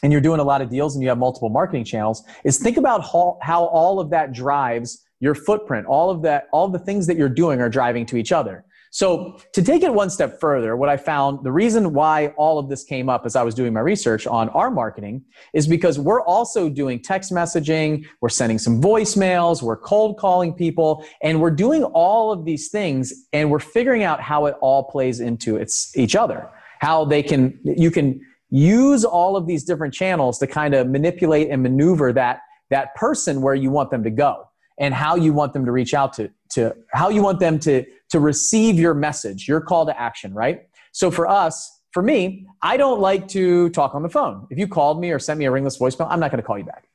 and 0.04 0.12
you're 0.12 0.20
doing 0.20 0.38
a 0.38 0.44
lot 0.44 0.62
of 0.62 0.70
deals 0.70 0.94
and 0.94 1.02
you 1.02 1.08
have 1.08 1.18
multiple 1.18 1.48
marketing 1.48 1.84
channels, 1.84 2.22
is 2.44 2.58
think 2.58 2.76
about 2.76 3.02
how, 3.02 3.38
how 3.42 3.64
all 3.64 3.98
of 3.98 4.10
that 4.10 4.32
drives 4.32 5.04
your 5.18 5.34
footprint. 5.34 5.87
All 5.87 6.08
of 6.08 6.22
that, 6.22 6.46
all 6.52 6.66
of 6.66 6.72
the 6.72 6.78
things 6.78 7.08
that 7.08 7.16
you're 7.16 7.28
doing 7.28 7.60
are 7.60 7.68
driving 7.68 8.06
to 8.06 8.16
each 8.16 8.30
other. 8.30 8.64
So, 8.90 9.38
to 9.52 9.62
take 9.62 9.83
it 9.83 9.92
one 9.92 10.09
step 10.09 10.40
further, 10.40 10.76
what 10.76 10.88
I 10.88 10.97
found 10.97 11.45
the 11.45 11.52
reason 11.52 11.92
why 11.92 12.28
all 12.37 12.59
of 12.59 12.68
this 12.68 12.85
came 12.85 13.09
up 13.09 13.26
as 13.26 13.37
I 13.37 13.42
was 13.42 13.54
doing 13.54 13.73
my 13.73 13.80
research 13.80 14.26
on 14.26 14.49
our 14.50 14.71
marketing 14.71 15.25
is 15.52 15.66
because 15.66 15.99
we're 15.99 16.23
also 16.23 16.68
doing 16.68 17.00
text 17.00 17.33
messaging, 17.33 18.07
we're 18.21 18.28
sending 18.28 18.59
some 18.59 18.80
voicemails, 18.80 19.62
we're 19.62 19.76
cold 19.76 20.18
calling 20.18 20.54
people, 20.54 21.04
and 21.23 21.40
we're 21.40 21.50
doing 21.50 21.85
all 21.85 22.33
of 22.33 22.45
these 22.45 22.68
things 22.68 23.12
and 23.33 23.50
we're 23.50 23.59
figuring 23.59 24.04
out 24.04 24.21
how 24.21 24.47
it 24.47 24.57
all 24.61 24.85
plays 24.85 25.21
into 25.21 25.57
its, 25.57 25.97
each 25.97 26.16
other. 26.16 26.49
How 26.80 27.04
they 27.04 27.23
can, 27.23 27.59
you 27.64 27.90
can 27.90 28.21
use 28.50 29.04
all 29.04 29.37
of 29.37 29.47
these 29.47 29.64
different 29.64 29.92
channels 29.92 30.38
to 30.38 30.47
kind 30.47 30.75
of 30.75 30.88
manipulate 30.88 31.50
and 31.50 31.62
maneuver 31.62 32.12
that, 32.12 32.40
that 32.71 32.95
person 32.95 33.42
where 33.42 33.54
you 33.54 33.71
want 33.71 33.90
them 33.90 34.02
to 34.04 34.11
go 34.11 34.49
and 34.78 34.95
how 34.95 35.16
you 35.16 35.33
want 35.33 35.52
them 35.52 35.66
to 35.66 35.73
reach 35.73 35.92
out 35.92 36.12
to, 36.14 36.30
to 36.50 36.75
how 36.92 37.09
you 37.09 37.23
want 37.23 37.40
them 37.40 37.59
to, 37.59 37.85
to 38.10 38.20
receive 38.20 38.78
your 38.78 38.94
message, 38.94 39.48
your 39.48 39.60
call 39.60 39.86
to 39.86 40.00
action, 40.00 40.32
right? 40.34 40.62
So 40.92 41.10
for 41.10 41.28
us, 41.28 41.80
for 41.92 42.02
me, 42.02 42.46
I 42.62 42.76
don't 42.76 43.00
like 43.00 43.28
to 43.28 43.70
talk 43.70 43.94
on 43.94 44.02
the 44.02 44.08
phone. 44.08 44.46
If 44.50 44.58
you 44.58 44.68
called 44.68 45.00
me 45.00 45.10
or 45.10 45.18
sent 45.18 45.38
me 45.38 45.46
a 45.46 45.50
ringless 45.50 45.78
voicemail, 45.78 46.06
I'm 46.10 46.20
not 46.20 46.30
going 46.30 46.42
to 46.42 46.46
call 46.46 46.58
you 46.58 46.64
back. 46.64 46.88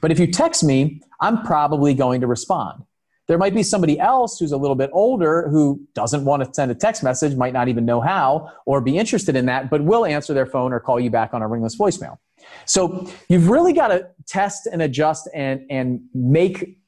But 0.00 0.10
if 0.10 0.18
you 0.18 0.26
text 0.26 0.64
me, 0.64 1.02
I'm 1.20 1.42
probably 1.42 1.94
going 1.94 2.20
to 2.20 2.26
respond. 2.26 2.84
There 3.28 3.38
might 3.38 3.54
be 3.54 3.62
somebody 3.62 3.98
else 4.00 4.40
who's 4.40 4.50
a 4.50 4.56
little 4.56 4.74
bit 4.74 4.90
older 4.92 5.48
who 5.48 5.80
doesn't 5.94 6.24
want 6.24 6.44
to 6.44 6.52
send 6.52 6.72
a 6.72 6.74
text 6.74 7.04
message, 7.04 7.36
might 7.36 7.52
not 7.52 7.68
even 7.68 7.84
know 7.84 8.00
how 8.00 8.50
or 8.66 8.80
be 8.80 8.98
interested 8.98 9.36
in 9.36 9.46
that, 9.46 9.70
but 9.70 9.84
will 9.84 10.04
answer 10.04 10.34
their 10.34 10.46
phone 10.46 10.72
or 10.72 10.80
call 10.80 10.98
you 10.98 11.10
back 11.10 11.32
on 11.32 11.40
a 11.40 11.46
ringless 11.46 11.76
voicemail. 11.76 12.18
So 12.66 13.08
you've 13.28 13.48
really 13.48 13.72
got 13.72 13.88
to 13.88 14.08
test 14.26 14.66
and 14.66 14.82
adjust 14.82 15.28
and, 15.32 15.64
and 15.70 16.00
make 16.12 16.79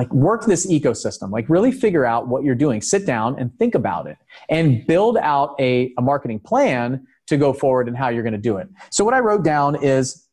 like 0.00 0.10
work 0.14 0.46
this 0.46 0.66
ecosystem 0.66 1.30
like 1.30 1.46
really 1.50 1.70
figure 1.70 2.06
out 2.06 2.26
what 2.26 2.42
you're 2.42 2.54
doing 2.54 2.80
sit 2.80 3.04
down 3.04 3.38
and 3.38 3.46
think 3.58 3.74
about 3.74 4.06
it 4.06 4.16
and 4.48 4.86
build 4.86 5.18
out 5.18 5.54
a, 5.60 5.92
a 5.98 6.02
marketing 6.02 6.40
plan 6.40 7.06
to 7.26 7.36
go 7.36 7.52
forward 7.52 7.86
and 7.86 7.98
how 7.98 8.08
you're 8.08 8.22
going 8.22 8.32
to 8.32 8.48
do 8.50 8.56
it 8.56 8.66
so 8.90 9.04
what 9.04 9.12
i 9.12 9.18
wrote 9.18 9.44
down 9.44 9.76
is 9.84 10.26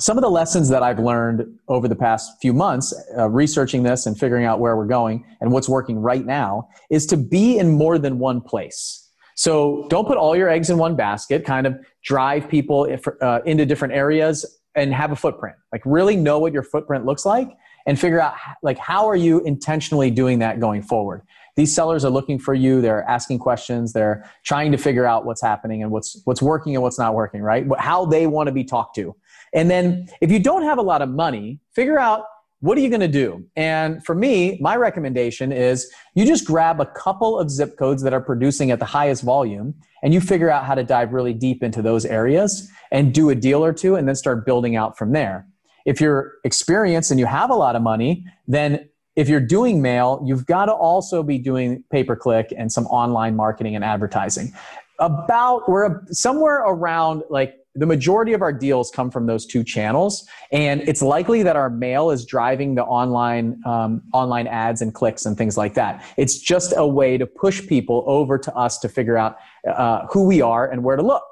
some 0.00 0.16
of 0.18 0.22
the 0.22 0.30
lessons 0.30 0.70
that 0.70 0.82
I've 0.82 0.98
learned 0.98 1.58
over 1.68 1.86
the 1.86 1.94
past 1.94 2.32
few 2.40 2.54
months, 2.54 2.94
uh, 3.16 3.28
researching 3.28 3.82
this 3.82 4.06
and 4.06 4.18
figuring 4.18 4.46
out 4.46 4.58
where 4.58 4.74
we're 4.74 4.86
going 4.86 5.22
and 5.42 5.52
what's 5.52 5.68
working 5.68 5.98
right 5.98 6.24
now, 6.24 6.70
is 6.90 7.04
to 7.06 7.16
be 7.18 7.58
in 7.58 7.72
more 7.72 7.98
than 7.98 8.18
one 8.18 8.40
place. 8.40 9.10
So 9.34 9.86
don't 9.90 10.06
put 10.06 10.16
all 10.16 10.34
your 10.34 10.48
eggs 10.48 10.70
in 10.70 10.78
one 10.78 10.96
basket, 10.96 11.44
kind 11.44 11.66
of 11.66 11.76
drive 12.02 12.48
people 12.48 12.86
if, 12.86 13.06
uh, 13.20 13.40
into 13.44 13.66
different 13.66 13.92
areas 13.92 14.60
and 14.74 14.94
have 14.94 15.12
a 15.12 15.16
footprint. 15.16 15.56
Like 15.72 15.82
really 15.84 16.16
know 16.16 16.38
what 16.38 16.54
your 16.54 16.62
footprint 16.62 17.04
looks 17.04 17.26
like 17.26 17.50
and 17.86 17.98
figure 17.98 18.20
out 18.20 18.34
like 18.62 18.78
how 18.78 19.08
are 19.08 19.16
you 19.16 19.40
intentionally 19.40 20.10
doing 20.10 20.38
that 20.40 20.60
going 20.60 20.82
forward. 20.82 21.22
These 21.54 21.74
sellers 21.74 22.04
are 22.04 22.10
looking 22.10 22.38
for 22.38 22.54
you, 22.54 22.80
they're 22.80 23.04
asking 23.04 23.38
questions, 23.38 23.92
they're 23.92 24.28
trying 24.42 24.72
to 24.72 24.78
figure 24.78 25.04
out 25.04 25.26
what's 25.26 25.42
happening 25.42 25.82
and 25.82 25.90
what's 25.90 26.22
what's 26.24 26.40
working 26.40 26.74
and 26.74 26.82
what's 26.82 26.98
not 26.98 27.14
working, 27.14 27.42
right? 27.42 27.66
How 27.78 28.06
they 28.06 28.26
want 28.26 28.46
to 28.46 28.52
be 28.52 28.64
talked 28.64 28.94
to. 28.96 29.14
And 29.52 29.70
then 29.70 30.08
if 30.20 30.30
you 30.30 30.38
don't 30.38 30.62
have 30.62 30.78
a 30.78 30.82
lot 30.82 31.02
of 31.02 31.10
money, 31.10 31.60
figure 31.72 31.98
out 31.98 32.24
what 32.60 32.78
are 32.78 32.80
you 32.80 32.88
going 32.88 33.00
to 33.00 33.08
do? 33.08 33.44
And 33.56 34.04
for 34.04 34.14
me, 34.14 34.56
my 34.60 34.76
recommendation 34.76 35.50
is 35.50 35.92
you 36.14 36.24
just 36.24 36.46
grab 36.46 36.80
a 36.80 36.86
couple 36.86 37.36
of 37.36 37.50
zip 37.50 37.76
codes 37.76 38.04
that 38.04 38.14
are 38.14 38.20
producing 38.20 38.70
at 38.70 38.78
the 38.78 38.84
highest 38.84 39.24
volume 39.24 39.74
and 40.04 40.14
you 40.14 40.20
figure 40.20 40.48
out 40.48 40.64
how 40.64 40.76
to 40.76 40.84
dive 40.84 41.12
really 41.12 41.34
deep 41.34 41.64
into 41.64 41.82
those 41.82 42.04
areas 42.04 42.70
and 42.92 43.12
do 43.12 43.30
a 43.30 43.34
deal 43.34 43.64
or 43.64 43.72
two 43.72 43.96
and 43.96 44.06
then 44.06 44.14
start 44.14 44.46
building 44.46 44.76
out 44.76 44.96
from 44.96 45.10
there. 45.10 45.44
If 45.84 46.00
you're 46.00 46.34
experienced 46.44 47.10
and 47.10 47.18
you 47.18 47.26
have 47.26 47.50
a 47.50 47.54
lot 47.54 47.76
of 47.76 47.82
money, 47.82 48.24
then 48.46 48.88
if 49.16 49.28
you're 49.28 49.40
doing 49.40 49.82
mail, 49.82 50.22
you've 50.24 50.46
got 50.46 50.66
to 50.66 50.72
also 50.72 51.22
be 51.22 51.38
doing 51.38 51.84
pay 51.90 52.02
per 52.04 52.16
click 52.16 52.52
and 52.56 52.72
some 52.72 52.86
online 52.86 53.36
marketing 53.36 53.74
and 53.76 53.84
advertising. 53.84 54.52
About 54.98 55.68
we're 55.68 56.00
somewhere 56.08 56.60
around 56.60 57.22
like 57.28 57.56
the 57.74 57.86
majority 57.86 58.34
of 58.34 58.42
our 58.42 58.52
deals 58.52 58.90
come 58.90 59.10
from 59.10 59.26
those 59.26 59.46
two 59.46 59.64
channels 59.64 60.28
and 60.52 60.82
it's 60.82 61.00
likely 61.00 61.42
that 61.42 61.56
our 61.56 61.70
mail 61.70 62.10
is 62.10 62.26
driving 62.26 62.74
the 62.74 62.84
online 62.84 63.60
um, 63.64 64.02
online 64.12 64.46
ads 64.46 64.82
and 64.82 64.94
clicks 64.94 65.24
and 65.24 65.38
things 65.38 65.56
like 65.56 65.74
that. 65.74 66.04
It's 66.18 66.38
just 66.38 66.74
a 66.76 66.86
way 66.86 67.16
to 67.16 67.26
push 67.26 67.66
people 67.66 68.04
over 68.06 68.38
to 68.38 68.54
us 68.54 68.78
to 68.80 68.88
figure 68.88 69.16
out 69.16 69.38
uh, 69.66 70.06
who 70.10 70.26
we 70.26 70.42
are 70.42 70.70
and 70.70 70.84
where 70.84 70.96
to 70.96 71.02
look. 71.02 71.24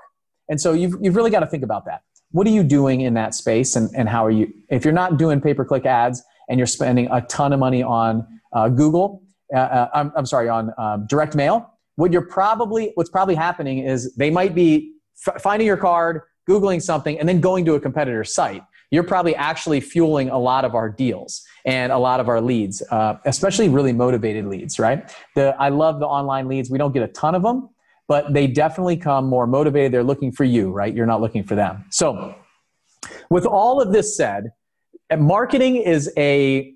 And 0.49 0.61
so 0.61 0.73
you've, 0.73 0.95
you've 1.01 1.15
really 1.15 1.31
got 1.31 1.41
to 1.41 1.47
think 1.47 1.63
about 1.63 1.85
that 1.85 2.03
what 2.33 2.47
are 2.47 2.51
you 2.51 2.63
doing 2.63 3.01
in 3.01 3.15
that 3.15 3.35
space 3.35 3.77
and, 3.77 3.91
and 3.97 4.09
how 4.09 4.25
are 4.25 4.31
you 4.31 4.53
if 4.71 4.85
you're 4.85 4.95
not 4.95 5.17
doing 5.17 5.41
pay-per-click 5.41 5.87
ads 5.87 6.23
and 6.49 6.59
you're 6.59 6.67
spending 6.67 7.09
a 7.11 7.21
ton 7.23 7.53
of 7.53 7.61
money 7.61 7.83
on 7.83 8.27
uh, 8.53 8.69
google 8.69 9.23
uh, 9.55 9.59
uh 9.59 9.89
I'm, 9.95 10.13
I'm, 10.17 10.27
sorry 10.27 10.49
on 10.49 10.73
um, 10.79 11.07
direct 11.07 11.35
mail 11.35 11.75
what 11.97 12.13
you're 12.13 12.27
probably 12.27 12.93
what's 12.95 13.11
probably 13.11 13.35
happening 13.35 13.79
is 13.79 14.15
they 14.17 14.31
might 14.31 14.55
be 14.55 14.93
f- 15.27 15.43
finding 15.43 15.67
your 15.67 15.77
card 15.77 16.23
Googling 16.51 16.83
something, 16.83 17.19
and 17.21 17.29
then 17.29 17.41
going 17.41 17.65
to 17.67 17.75
a 17.75 17.81
competitor's 17.81 18.35
site. 18.35 18.63
You're 18.91 19.05
probably 19.05 19.37
actually 19.37 19.81
fueling 19.81 20.31
a 20.31 20.39
lot 20.39 20.65
of 20.65 20.75
our 20.75 20.89
deals 20.89 21.45
and 21.65 21.93
a 21.93 21.99
lot 21.99 22.19
of 22.19 22.29
our 22.29 22.41
leads, 22.41 22.83
uh, 22.91 23.19
especially 23.25 23.69
really 23.69 23.93
motivated 23.93 24.47
leads, 24.47 24.81
right? 24.81 25.15
The, 25.37 25.55
I 25.61 25.69
love 25.69 26.01
the 26.01 26.07
online 26.07 26.49
leads. 26.49 26.69
We 26.69 26.79
don't 26.79 26.93
get 26.93 27.05
a 27.05 27.09
ton 27.09 27.37
of 27.37 27.43
them, 27.43 27.69
but 28.11 28.35
they 28.35 28.49
definitely 28.49 28.97
come 28.97 29.25
more 29.27 29.47
motivated. 29.47 29.93
They're 29.93 30.03
looking 30.03 30.33
for 30.33 30.43
you, 30.43 30.73
right? 30.73 30.93
You're 30.93 31.07
not 31.07 31.21
looking 31.21 31.45
for 31.45 31.55
them. 31.55 31.85
So, 31.91 32.35
with 33.31 33.47
all 33.47 33.81
of 33.81 33.93
this 33.93 34.17
said, 34.17 34.51
marketing 35.17 35.77
is 35.77 36.13
a 36.17 36.75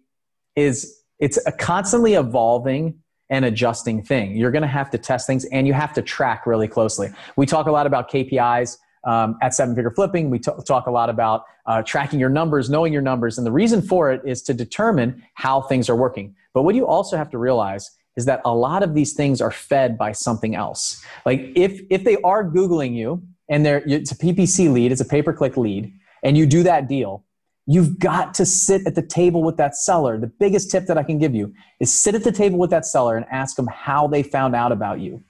is 0.55 1.03
it's 1.19 1.45
a 1.45 1.51
constantly 1.51 2.15
evolving 2.15 3.01
and 3.31 3.45
adjusting 3.45 4.01
thing. 4.01 4.37
You're 4.37 4.53
going 4.53 4.63
to 4.63 4.69
have 4.69 4.91
to 4.91 4.99
test 4.99 5.27
things 5.27 5.45
and 5.47 5.67
you 5.67 5.73
have 5.73 5.93
to 5.95 6.03
track 6.03 6.47
really 6.47 6.69
closely. 6.69 7.11
We 7.35 7.47
talk 7.47 7.67
a 7.67 7.73
lot 7.73 7.89
about 7.89 8.09
KPIs 8.13 8.79
um, 9.03 9.37
at 9.43 9.55
Seven 9.55 9.75
Figure 9.75 9.91
Flipping. 9.91 10.31
We 10.31 10.39
t- 10.39 10.53
talk 10.65 10.87
a 10.87 10.93
lot 10.93 11.11
about 11.11 11.47
uh, 11.67 11.83
tracking 11.83 12.21
your 12.21 12.29
numbers, 12.29 12.71
knowing 12.71 12.93
your 12.93 13.03
numbers. 13.03 13.39
And 13.39 13.47
the 13.47 13.51
reason 13.51 13.83
for 13.83 14.13
it 14.13 14.21
is 14.25 14.41
to 14.43 14.55
determine 14.55 15.25
how 15.35 15.63
things 15.63 15.91
are 15.91 15.97
working. 15.97 16.37
But 16.53 16.63
what 16.63 16.77
you 16.77 16.87
also 16.87 17.17
have 17.17 17.31
to 17.31 17.39
realize 17.39 17.91
is 18.17 18.25
that 18.27 18.41
a 18.45 18.55
lot 18.55 18.83
of 18.83 18.95
these 18.95 19.13
things 19.13 19.41
are 19.41 19.51
fed 19.51 19.99
by 19.99 20.13
something 20.13 20.55
else. 20.55 21.05
Like 21.27 21.53
if, 21.57 21.81
if 21.91 22.05
they 22.05 22.17
are 22.23 22.45
Googling 22.45 22.95
you 22.95 23.23
and 23.49 23.65
they're, 23.65 23.83
it's 23.87 24.13
a 24.13 24.17
PPC 24.17 24.73
lead, 24.73 24.93
it's 24.93 25.01
a 25.01 25.05
pay 25.05 25.23
per 25.23 25.33
click 25.33 25.57
lead, 25.57 25.93
and 26.23 26.39
you 26.39 26.47
do 26.47 26.63
that 26.63 26.89
deal, 26.89 27.25
you've 27.67 27.99
got 27.99 28.35
to 28.35 28.47
sit 28.47 28.87
at 28.87 28.95
the 28.95 29.03
table 29.03 29.43
with 29.43 29.57
that 29.57 29.75
seller. 29.75 30.19
The 30.19 30.27
biggest 30.27 30.71
tip 30.71 30.87
that 30.87 30.99
I 30.99 31.03
can 31.03 31.19
give 31.19 31.35
you 31.35 31.53
is 31.81 31.93
sit 31.93 32.15
at 32.15 32.25
the 32.25 32.33
table 32.33 32.59
with 32.59 32.71
that 32.71 32.87
seller 32.87 33.17
and 33.17 33.27
ask 33.31 33.57
them 33.57 33.69
how 33.73 34.07
they 34.07 34.23
found 34.23 34.55
out 34.55 34.73
about 34.73 35.01
you. 35.01 35.23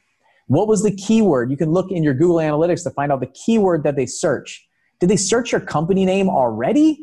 What 0.46 0.68
was 0.68 0.82
the 0.82 0.94
keyword? 0.94 1.50
You 1.50 1.56
can 1.56 1.70
look 1.70 1.90
in 1.90 2.02
your 2.02 2.14
Google 2.14 2.36
Analytics 2.36 2.82
to 2.84 2.90
find 2.90 3.10
out 3.10 3.20
the 3.20 3.32
keyword 3.46 3.82
that 3.84 3.96
they 3.96 4.06
search. 4.06 4.66
Did 5.00 5.08
they 5.08 5.16
search 5.16 5.52
your 5.52 5.60
company 5.60 6.04
name 6.04 6.28
already? 6.28 7.00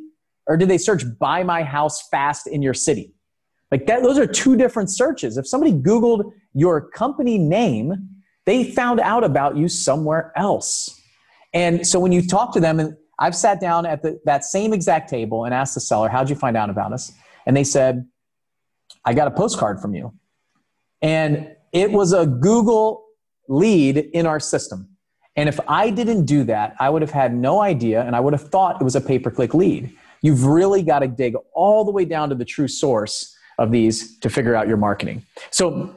Or 0.48 0.58
did 0.58 0.70
they 0.70 0.78
search 0.78 1.04
buy 1.20 1.44
my 1.44 1.64
house 1.64 2.08
fast 2.10 2.48
in 2.48 2.62
your 2.62 2.74
city? 2.74 3.14
Like 3.72 3.88
that, 3.88 4.04
those 4.04 4.18
are 4.18 4.28
two 4.28 4.58
different 4.58 4.90
searches. 4.90 5.38
If 5.38 5.48
somebody 5.48 5.72
Googled 5.72 6.32
your 6.54 6.82
company 6.82 7.38
name, 7.38 8.10
they 8.46 8.66
found 8.66 9.00
out 9.00 9.24
about 9.24 9.56
you 9.56 9.70
somewhere 9.70 10.34
else. 10.36 11.02
And 11.54 11.88
so 11.88 12.00
when 12.00 12.12
you 12.12 12.26
talk 12.26 12.54
to 12.54 12.60
them, 12.60 12.80
and 12.80 12.98
I've 13.18 13.36
sat 13.36 13.62
down 13.62 13.86
at 13.86 14.02
the, 14.02 14.20
that 14.26 14.44
same 14.44 14.74
exact 14.74 15.10
table 15.10 15.46
and 15.46 15.54
asked 15.54 15.74
the 15.76 15.80
seller, 15.80 16.10
How'd 16.10 16.30
you 16.30 16.36
find 16.36 16.58
out 16.58 16.70
about 16.70 16.92
us? 16.92 17.14
And 17.46 17.56
they 17.56 17.64
said, 17.64 18.08
I 19.06 19.14
got 19.14 19.28
a 19.28 19.32
postcard 19.32 19.80
from 19.80 19.96
you. 19.96 20.14
And 21.02 21.56
it 21.72 21.92
was 21.92 22.14
a 22.14 22.26
Google 22.26 23.06
lead 23.48 23.98
in 23.98 24.26
our 24.26 24.40
system. 24.40 24.90
And 25.36 25.48
if 25.48 25.60
I 25.68 25.90
didn't 25.90 26.26
do 26.26 26.44
that, 26.46 26.76
I 26.80 26.90
would 26.90 27.02
have 27.02 27.12
had 27.12 27.34
no 27.34 27.62
idea 27.62 28.04
and 28.04 28.16
I 28.16 28.20
would 28.20 28.34
have 28.34 28.50
thought 28.50 28.82
it 28.82 28.84
was 28.84 28.96
a 28.96 29.02
pay 29.02 29.18
per 29.18 29.32
click 29.32 29.54
lead. 29.54 29.96
You've 30.22 30.46
really 30.46 30.84
got 30.84 31.00
to 31.00 31.08
dig 31.08 31.36
all 31.54 31.86
the 31.86 31.92
way 31.92 32.06
down 32.06 32.30
to 32.30 32.36
the 32.36 32.46
true 32.46 32.68
source 32.68 33.36
of 33.62 33.72
these 33.72 34.18
to 34.20 34.30
figure 34.30 34.56
out 34.56 34.68
your 34.68 34.78
marketing. 34.78 35.24
So, 35.52 35.96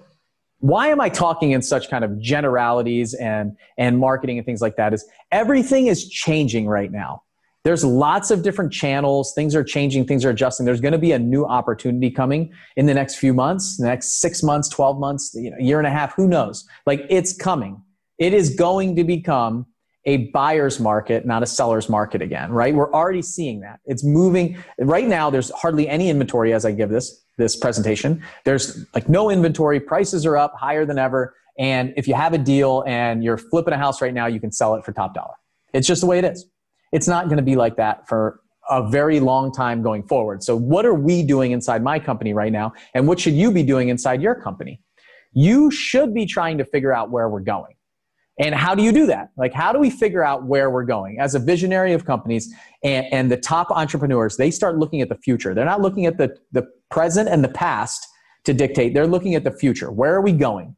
why 0.61 0.89
am 0.89 1.01
I 1.01 1.09
talking 1.09 1.51
in 1.51 1.61
such 1.61 1.91
kind 1.91 2.05
of 2.05 2.19
generalities 2.19 3.13
and, 3.15 3.57
and 3.77 3.99
marketing 3.99 4.39
and 4.39 4.47
things 4.47 4.63
like 4.63 4.77
that? 4.77 4.95
Is 4.95 5.05
everything 5.31 5.89
is 5.89 6.09
changing 6.09 6.67
right 6.67 6.91
now. 6.91 7.23
There's 7.65 7.85
lots 7.85 8.31
of 8.31 8.43
different 8.43 8.73
channels. 8.73 9.33
Things 9.35 9.55
are 9.55 9.65
changing. 9.65 10.07
Things 10.07 10.25
are 10.25 10.31
adjusting. 10.31 10.65
There's 10.65 10.81
going 10.81 10.93
to 10.93 10.99
be 10.99 11.13
a 11.13 11.19
new 11.19 11.45
opportunity 11.45 12.11
coming 12.11 12.53
in 12.77 12.87
the 12.87 12.95
next 12.95 13.17
few 13.17 13.35
months 13.35 13.79
the 13.79 13.87
next 13.87 14.21
six 14.21 14.43
months 14.43 14.69
12 14.69 14.99
months 14.99 15.35
you 15.35 15.51
know, 15.51 15.57
year 15.59 15.79
and 15.79 15.87
a 15.87 15.91
half 15.91 16.15
who 16.15 16.29
knows? 16.29 16.67
Like 16.87 17.07
it's 17.09 17.35
coming. 17.35 17.83
It 18.19 18.33
is 18.33 18.55
going 18.55 18.97
to 18.97 19.05
become 19.05 19.67
a 20.07 20.29
buyer's 20.29 20.79
market 20.81 21.25
not 21.25 21.43
a 21.43 21.47
seller's 21.47 21.89
market 21.89 22.21
again 22.21 22.51
right 22.51 22.75
we're 22.75 22.93
already 22.93 23.23
seeing 23.23 23.61
that 23.61 23.81
it's 23.87 24.05
moving 24.05 24.57
right 24.79 25.07
now 25.07 25.31
there's 25.31 25.51
hardly 25.51 25.89
any 25.89 26.09
inventory 26.09 26.53
as 26.53 26.65
i 26.65 26.73
give 26.73 26.91
this 26.91 27.25
this 27.39 27.57
presentation 27.57 28.23
there's 28.45 28.87
like 28.95 29.09
no 29.09 29.31
inventory 29.31 29.81
prices 29.81 30.25
are 30.27 30.37
up 30.37 30.55
higher 30.57 30.85
than 30.85 30.99
ever 30.99 31.35
and 31.59 31.95
if 31.97 32.09
you 32.09 32.15
have 32.15 32.33
a 32.33 32.39
deal 32.39 32.83
and 32.87 33.25
you're 33.25 33.39
flipping 33.39 33.75
a 33.75 33.79
house 33.79 34.03
right 34.03 34.15
now 34.15 34.27
you 34.27 34.41
can 34.41 34.53
sell 34.53 34.75
it 34.75 34.85
for 34.85 34.93
top 34.93 35.15
dollar 35.15 35.35
it's 35.73 35.87
just 35.87 36.01
the 36.01 36.07
way 36.07 36.19
it 36.19 36.25
is 36.25 36.47
it's 36.93 37.09
not 37.09 37.27
going 37.27 37.39
to 37.39 37.43
be 37.43 37.57
like 37.57 37.77
that 37.77 38.07
for 38.07 38.41
a 38.71 38.89
very 38.89 39.21
long 39.21 39.53
time 39.53 39.83
going 39.83 40.03
forward. 40.03 40.43
So, 40.43 40.57
what 40.57 40.87
are 40.87 40.95
we 40.95 41.23
doing 41.23 41.53
inside 41.53 41.83
my 41.83 41.99
company 41.99 42.33
right 42.33 42.53
now? 42.53 42.73
And 42.95 43.07
what 43.07 43.21
should 43.21 43.35
you 43.35 43.51
be 43.51 43.63
doing 43.63 43.89
inside 43.89 44.23
your 44.23 44.35
company? 44.35 44.81
You 45.33 45.71
should 45.71 46.15
be 46.15 46.27
trying 46.27 46.59
to 46.59 46.65
figure 46.65 46.93
out 46.93 47.11
where 47.11 47.29
we're 47.29 47.41
going. 47.41 47.75
And 48.39 48.55
how 48.55 48.75
do 48.75 48.83
you 48.83 48.91
do 48.91 49.07
that? 49.07 49.31
Like, 49.37 49.53
how 49.53 49.73
do 49.73 49.79
we 49.79 49.91
figure 49.91 50.25
out 50.25 50.45
where 50.45 50.71
we're 50.71 50.85
going? 50.85 51.21
As 51.21 51.35
a 51.35 51.39
visionary 51.39 51.93
of 51.93 52.05
companies 52.05 52.53
and, 52.83 53.07
and 53.13 53.31
the 53.31 53.37
top 53.37 53.71
entrepreneurs, 53.71 54.37
they 54.37 54.51
start 54.51 54.77
looking 54.77 55.01
at 55.01 55.09
the 55.09 55.15
future. 55.17 55.55
They're 55.55 55.65
not 55.65 55.81
looking 55.81 56.07
at 56.07 56.19
the, 56.19 56.37
the 56.51 56.67
present 56.91 57.29
and 57.29 57.45
the 57.45 57.49
past 57.49 58.07
to 58.45 58.53
dictate, 58.53 58.93
they're 58.95 59.07
looking 59.07 59.35
at 59.35 59.45
the 59.45 59.51
future. 59.51 59.91
Where 59.91 60.15
are 60.15 60.21
we 60.21 60.33
going? 60.33 60.77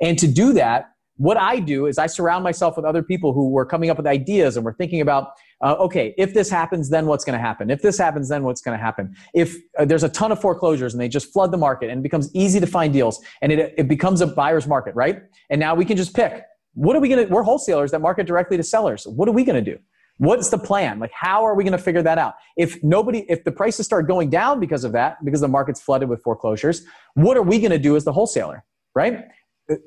And 0.00 0.18
to 0.18 0.28
do 0.28 0.52
that, 0.52 0.92
what 1.16 1.36
I 1.36 1.58
do 1.58 1.86
is 1.86 1.98
I 1.98 2.06
surround 2.06 2.44
myself 2.44 2.76
with 2.76 2.84
other 2.84 3.02
people 3.02 3.32
who 3.32 3.50
were 3.50 3.66
coming 3.66 3.90
up 3.90 3.96
with 3.96 4.06
ideas 4.06 4.56
and 4.56 4.64
we're 4.64 4.74
thinking 4.74 5.00
about, 5.00 5.32
uh, 5.60 5.74
okay, 5.80 6.14
if 6.16 6.32
this 6.32 6.48
happens, 6.48 6.90
then 6.90 7.06
what's 7.06 7.24
going 7.24 7.36
to 7.36 7.44
happen? 7.44 7.70
If 7.70 7.82
this 7.82 7.98
happens, 7.98 8.28
then 8.28 8.44
what's 8.44 8.60
going 8.60 8.78
to 8.78 8.82
happen? 8.82 9.16
If 9.34 9.56
uh, 9.76 9.84
there's 9.84 10.04
a 10.04 10.08
ton 10.08 10.30
of 10.30 10.40
foreclosures 10.40 10.94
and 10.94 11.00
they 11.00 11.08
just 11.08 11.32
flood 11.32 11.50
the 11.50 11.56
market 11.56 11.90
and 11.90 11.98
it 11.98 12.02
becomes 12.04 12.32
easy 12.36 12.60
to 12.60 12.68
find 12.68 12.92
deals 12.92 13.20
and 13.42 13.50
it, 13.50 13.74
it 13.76 13.88
becomes 13.88 14.20
a 14.20 14.28
buyer's 14.28 14.68
market, 14.68 14.94
right? 14.94 15.22
And 15.50 15.58
now 15.58 15.74
we 15.74 15.84
can 15.84 15.96
just 15.96 16.14
pick 16.14 16.44
what 16.78 16.94
are 16.94 17.00
we 17.00 17.08
going 17.08 17.26
to, 17.26 17.32
we're 17.32 17.42
wholesalers 17.42 17.90
that 17.90 18.00
market 18.00 18.24
directly 18.24 18.56
to 18.56 18.62
sellers. 18.62 19.04
What 19.04 19.28
are 19.28 19.32
we 19.32 19.42
going 19.42 19.62
to 19.62 19.72
do? 19.72 19.80
What's 20.18 20.48
the 20.48 20.58
plan? 20.58 21.00
Like, 21.00 21.10
how 21.12 21.44
are 21.44 21.56
we 21.56 21.64
going 21.64 21.72
to 21.72 21.82
figure 21.82 22.02
that 22.02 22.18
out? 22.18 22.34
If 22.56 22.82
nobody, 22.84 23.26
if 23.28 23.42
the 23.42 23.50
prices 23.50 23.84
start 23.84 24.06
going 24.06 24.30
down 24.30 24.60
because 24.60 24.84
of 24.84 24.92
that, 24.92 25.24
because 25.24 25.40
the 25.40 25.48
market's 25.48 25.80
flooded 25.80 26.08
with 26.08 26.22
foreclosures, 26.22 26.84
what 27.14 27.36
are 27.36 27.42
we 27.42 27.58
going 27.58 27.72
to 27.72 27.80
do 27.80 27.96
as 27.96 28.04
the 28.04 28.12
wholesaler, 28.12 28.64
right? 28.94 29.24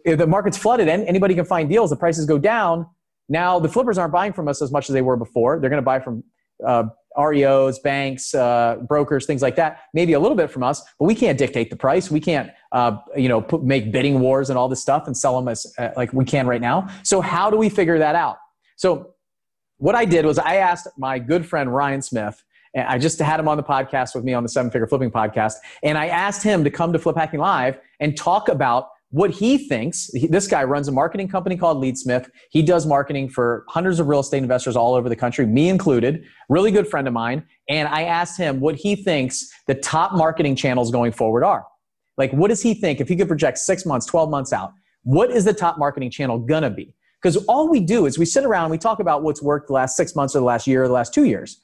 If 0.04 0.18
the 0.18 0.28
market's 0.28 0.58
flooded 0.58 0.90
and 0.90 1.08
anybody 1.08 1.34
can 1.34 1.46
find 1.46 1.70
deals, 1.70 1.92
the 1.92 1.96
prices 1.96 2.26
go 2.26 2.38
down. 2.38 2.86
Now 3.30 3.58
the 3.58 3.70
flippers 3.70 3.98
aren't 3.98 4.12
buying 4.12 4.34
from 4.34 4.50
us 4.50 4.62
as 4.62 4.70
much 4.70 4.90
as 4.90 4.94
they 4.94 5.02
were 5.02 5.16
before. 5.16 5.62
They're 5.62 5.70
going 5.70 5.82
to 5.82 5.86
buy 5.86 6.02
from 6.02 6.26
uh, 6.66 6.84
REOs, 7.18 7.82
banks, 7.82 8.34
uh, 8.34 8.78
brokers, 8.88 9.26
things 9.26 9.42
like 9.42 9.56
that. 9.56 9.82
Maybe 9.94 10.14
a 10.14 10.20
little 10.20 10.38
bit 10.38 10.50
from 10.50 10.64
us, 10.64 10.82
but 11.00 11.06
we 11.06 11.16
can't 11.16 11.38
dictate 11.38 11.70
the 11.70 11.76
price. 11.76 12.10
We 12.10 12.20
can't, 12.20 12.52
uh, 12.72 12.98
you 13.16 13.30
know, 13.30 13.42
put, 13.42 13.64
make 13.64 13.92
bidding 13.92 14.20
wars 14.20 14.50
and 14.50 14.58
all 14.58 14.70
this 14.70 14.82
stuff 14.82 15.08
and 15.08 15.16
sell 15.16 15.36
them 15.36 15.48
as 15.48 15.74
uh, 15.78 15.90
like 15.96 16.14
we 16.14 16.26
can 16.26 16.48
right 16.48 16.62
now. 16.62 16.88
So 17.04 17.22
how 17.22 17.50
do 17.50 17.58
we 17.58 17.70
figure 17.70 18.00
that 18.00 18.16
out? 18.16 18.38
So 18.78 19.14
what 19.78 19.96
I 19.96 20.06
did 20.06 20.26
was 20.26 20.38
I 20.40 20.56
asked 20.58 20.88
my 20.98 21.20
good 21.20 21.46
friend 21.46 21.74
Ryan 21.74 22.02
Smith. 22.02 22.44
And 22.74 22.88
I 22.88 22.98
just 22.98 23.20
had 23.20 23.38
him 23.38 23.50
on 23.50 23.58
the 23.58 23.64
podcast 23.64 24.16
with 24.16 24.24
me 24.24 24.34
on 24.34 24.44
the 24.44 24.50
Seven 24.50 24.72
Figure 24.72 24.88
Flipping 24.88 25.12
podcast, 25.12 25.56
and 25.84 25.98
I 25.98 26.08
asked 26.08 26.42
him 26.42 26.64
to 26.64 26.70
come 26.70 26.94
to 26.94 27.00
Flip 27.00 27.18
Hacking 27.18 27.42
Live 27.42 27.78
and 28.00 28.16
talk 28.16 28.48
about 28.48 28.88
what 29.12 29.30
he 29.30 29.58
thinks. 29.58 30.10
This 30.30 30.48
guy 30.48 30.64
runs 30.64 30.88
a 30.88 30.92
marketing 30.92 31.28
company 31.28 31.56
called 31.56 31.84
Leadsmith. 31.84 32.30
He 32.50 32.62
does 32.62 32.86
marketing 32.86 33.30
for 33.30 33.66
hundreds 33.68 34.00
of 34.00 34.08
real 34.08 34.22
estate 34.22 34.42
investors 34.42 34.76
all 34.76 34.96
over 34.96 35.10
the 35.10 35.16
country, 35.16 35.46
me 35.46 35.70
included. 35.70 36.24
Really 36.50 36.72
good 36.72 36.88
friend 36.88 37.08
of 37.08 37.14
mine. 37.14 37.46
And 37.70 37.88
I 37.88 38.04
asked 38.04 38.38
him 38.38 38.60
what 38.60 38.76
he 38.76 38.96
thinks 38.96 39.50
the 39.68 39.76
top 39.76 40.14
marketing 40.14 40.56
channels 40.56 40.92
going 40.92 41.12
forward 41.12 41.44
are. 41.44 41.66
Like, 42.18 42.32
what 42.32 42.50
does 42.50 42.62
he 42.62 42.74
think 42.74 43.00
if 43.00 43.10
he 43.10 43.16
could 43.16 43.28
project 43.28 43.58
six 43.58 43.86
months, 43.86 44.06
12 44.06 44.30
months 44.30 44.54
out? 44.54 44.74
What 45.04 45.32
is 45.32 45.46
the 45.46 45.54
top 45.54 45.78
marketing 45.78 46.12
channel 46.12 46.40
gonna 46.40 46.70
be? 46.70 46.96
Because 47.22 47.38
all 47.46 47.70
we 47.70 47.80
do 47.80 48.06
is 48.06 48.18
we 48.18 48.26
sit 48.26 48.46
around 48.46 48.66
and 48.66 48.72
we 48.72 48.78
talk 48.78 49.00
about 49.00 49.24
what's 49.24 49.42
worked 49.42 49.68
the 49.68 49.74
last 49.74 49.96
six 49.96 50.16
months 50.16 50.36
or 50.36 50.40
the 50.40 50.46
last 50.46 50.68
year 50.68 50.84
or 50.84 50.88
the 50.88 50.94
last 50.94 51.14
two 51.14 51.26
years. 51.26 51.62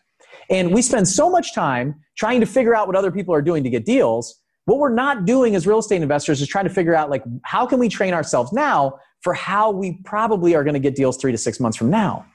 And 0.50 0.74
we 0.74 0.82
spend 0.82 1.08
so 1.08 1.30
much 1.30 1.54
time 1.54 1.96
trying 2.16 2.40
to 2.40 2.46
figure 2.46 2.76
out 2.76 2.88
what 2.88 2.96
other 2.96 3.12
people 3.12 3.34
are 3.34 3.42
doing 3.42 3.64
to 3.64 3.70
get 3.70 3.86
deals. 3.86 4.42
What 4.68 4.80
we're 4.80 4.94
not 4.94 5.24
doing 5.24 5.56
as 5.56 5.66
real 5.66 5.80
estate 5.80 6.02
investors 6.02 6.42
is 6.42 6.48
trying 6.50 6.66
to 6.66 6.70
figure 6.70 6.94
out 6.94 7.10
like 7.10 7.24
how 7.44 7.66
can 7.66 7.80
we 7.80 7.88
train 7.88 8.14
ourselves 8.14 8.52
now 8.52 9.00
for 9.22 9.34
how 9.34 9.72
we 9.72 10.02
probably 10.04 10.56
are 10.56 10.64
going 10.66 10.74
to 10.74 10.80
get 10.80 10.94
deals 10.94 11.16
three 11.16 11.32
to 11.32 11.38
six 11.38 11.62
months 11.62 11.78
from 11.78 11.90
now. 11.90 12.26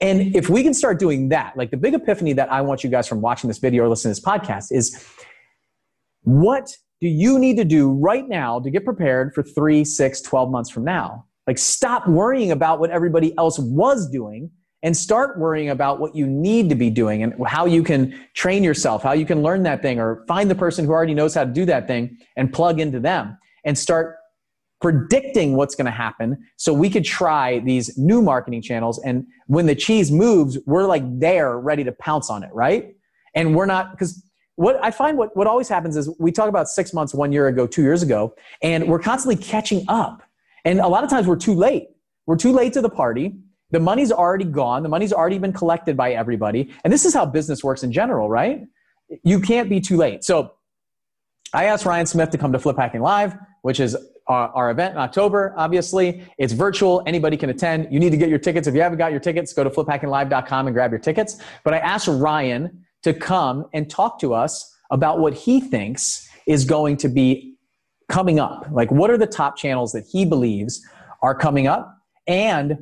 And 0.00 0.34
if 0.34 0.48
we 0.48 0.62
can 0.62 0.72
start 0.72 0.98
doing 0.98 1.28
that, 1.28 1.54
like 1.54 1.70
the 1.70 1.76
big 1.76 1.92
epiphany 1.92 2.32
that 2.32 2.50
I 2.50 2.62
want 2.62 2.82
you 2.82 2.88
guys 2.88 3.06
from 3.06 3.20
watching 3.20 3.48
this 3.48 3.58
video 3.58 3.84
or 3.84 3.90
listening 3.90 4.14
to 4.14 4.20
this 4.22 4.26
podcast 4.26 4.68
is 4.70 5.04
what 6.22 6.74
do 7.02 7.08
you 7.08 7.38
need 7.38 7.58
to 7.58 7.64
do 7.64 7.92
right 7.92 8.26
now 8.26 8.58
to 8.60 8.70
get 8.70 8.86
prepared 8.86 9.34
for 9.34 9.42
three, 9.42 9.84
six, 9.84 10.22
12 10.22 10.50
months 10.50 10.70
from 10.70 10.82
now? 10.84 11.26
Like, 11.46 11.58
stop 11.58 12.08
worrying 12.08 12.52
about 12.52 12.80
what 12.80 12.88
everybody 12.88 13.36
else 13.36 13.58
was 13.58 14.08
doing 14.08 14.50
and 14.86 14.96
start 14.96 15.36
worrying 15.36 15.70
about 15.70 15.98
what 15.98 16.14
you 16.14 16.28
need 16.28 16.68
to 16.68 16.76
be 16.76 16.90
doing 16.90 17.24
and 17.24 17.34
how 17.44 17.66
you 17.66 17.82
can 17.82 18.16
train 18.34 18.62
yourself, 18.62 19.02
how 19.02 19.10
you 19.10 19.26
can 19.26 19.42
learn 19.42 19.64
that 19.64 19.82
thing, 19.82 19.98
or 19.98 20.24
find 20.28 20.48
the 20.48 20.54
person 20.54 20.84
who 20.84 20.92
already 20.92 21.12
knows 21.12 21.34
how 21.34 21.44
to 21.44 21.50
do 21.50 21.64
that 21.64 21.88
thing 21.88 22.16
and 22.36 22.52
plug 22.52 22.78
into 22.78 23.00
them 23.00 23.36
and 23.64 23.76
start 23.76 24.14
predicting 24.80 25.56
what's 25.56 25.74
going 25.74 25.86
to 25.86 25.90
happen 25.90 26.38
so 26.56 26.72
we 26.72 26.88
could 26.88 27.04
try 27.04 27.58
these 27.58 27.98
new 27.98 28.22
marketing 28.22 28.62
channels. 28.62 29.02
And 29.04 29.26
when 29.48 29.66
the 29.66 29.74
cheese 29.74 30.12
moves, 30.12 30.56
we're 30.66 30.86
like 30.86 31.02
there 31.18 31.58
ready 31.58 31.82
to 31.82 31.90
pounce 31.90 32.30
on 32.30 32.44
it, 32.44 32.50
right? 32.52 32.94
And 33.34 33.56
we're 33.56 33.66
not, 33.66 33.90
because 33.90 34.22
what 34.54 34.78
I 34.84 34.92
find 34.92 35.18
what, 35.18 35.36
what 35.36 35.48
always 35.48 35.68
happens 35.68 35.96
is 35.96 36.08
we 36.20 36.30
talk 36.30 36.48
about 36.48 36.68
six 36.68 36.94
months, 36.94 37.12
one 37.12 37.32
year 37.32 37.48
ago, 37.48 37.66
two 37.66 37.82
years 37.82 38.04
ago, 38.04 38.36
and 38.62 38.86
we're 38.86 39.00
constantly 39.00 39.42
catching 39.42 39.84
up 39.88 40.22
and 40.64 40.78
a 40.78 40.86
lot 40.86 41.02
of 41.02 41.10
times 41.10 41.26
we're 41.26 41.36
too 41.36 41.54
late. 41.54 41.88
We're 42.26 42.36
too 42.36 42.52
late 42.52 42.72
to 42.74 42.80
the 42.80 42.88
party. 42.88 43.36
The 43.70 43.80
money's 43.80 44.12
already 44.12 44.44
gone. 44.44 44.82
The 44.82 44.88
money's 44.88 45.12
already 45.12 45.38
been 45.38 45.52
collected 45.52 45.96
by 45.96 46.12
everybody. 46.12 46.72
And 46.84 46.92
this 46.92 47.04
is 47.04 47.14
how 47.14 47.26
business 47.26 47.64
works 47.64 47.82
in 47.82 47.92
general, 47.92 48.28
right? 48.28 48.62
You 49.22 49.40
can't 49.40 49.68
be 49.68 49.80
too 49.80 49.96
late. 49.96 50.24
So 50.24 50.52
I 51.52 51.64
asked 51.64 51.84
Ryan 51.84 52.06
Smith 52.06 52.30
to 52.30 52.38
come 52.38 52.52
to 52.52 52.58
Flip 52.58 52.76
Hacking 52.76 53.00
Live, 53.00 53.36
which 53.62 53.80
is 53.80 53.96
our, 54.26 54.48
our, 54.48 54.70
event 54.70 54.94
in 54.94 54.98
October, 54.98 55.54
obviously. 55.56 56.24
It's 56.38 56.52
virtual. 56.52 57.02
Anybody 57.06 57.36
can 57.36 57.50
attend. 57.50 57.92
You 57.92 58.00
need 58.00 58.10
to 58.10 58.16
get 58.16 58.28
your 58.28 58.40
tickets. 58.40 58.66
If 58.66 58.74
you 58.74 58.82
haven't 58.82 58.98
got 58.98 59.12
your 59.12 59.20
tickets, 59.20 59.52
go 59.52 59.62
to 59.62 59.70
fliphackinglive.com 59.70 60.66
and 60.66 60.74
grab 60.74 60.90
your 60.90 60.98
tickets. 60.98 61.40
But 61.62 61.74
I 61.74 61.78
asked 61.78 62.08
Ryan 62.08 62.84
to 63.02 63.14
come 63.14 63.66
and 63.72 63.88
talk 63.88 64.18
to 64.20 64.34
us 64.34 64.76
about 64.90 65.20
what 65.20 65.34
he 65.34 65.60
thinks 65.60 66.28
is 66.46 66.64
going 66.64 66.96
to 66.98 67.08
be 67.08 67.56
coming 68.08 68.38
up? 68.38 68.66
Like, 68.70 68.90
what 68.90 69.10
are 69.10 69.18
the 69.18 69.26
top 69.26 69.56
channels 69.56 69.92
that 69.92 70.04
he 70.10 70.24
believes 70.24 70.84
are 71.22 71.34
coming 71.34 71.66
up, 71.66 71.96
and 72.26 72.78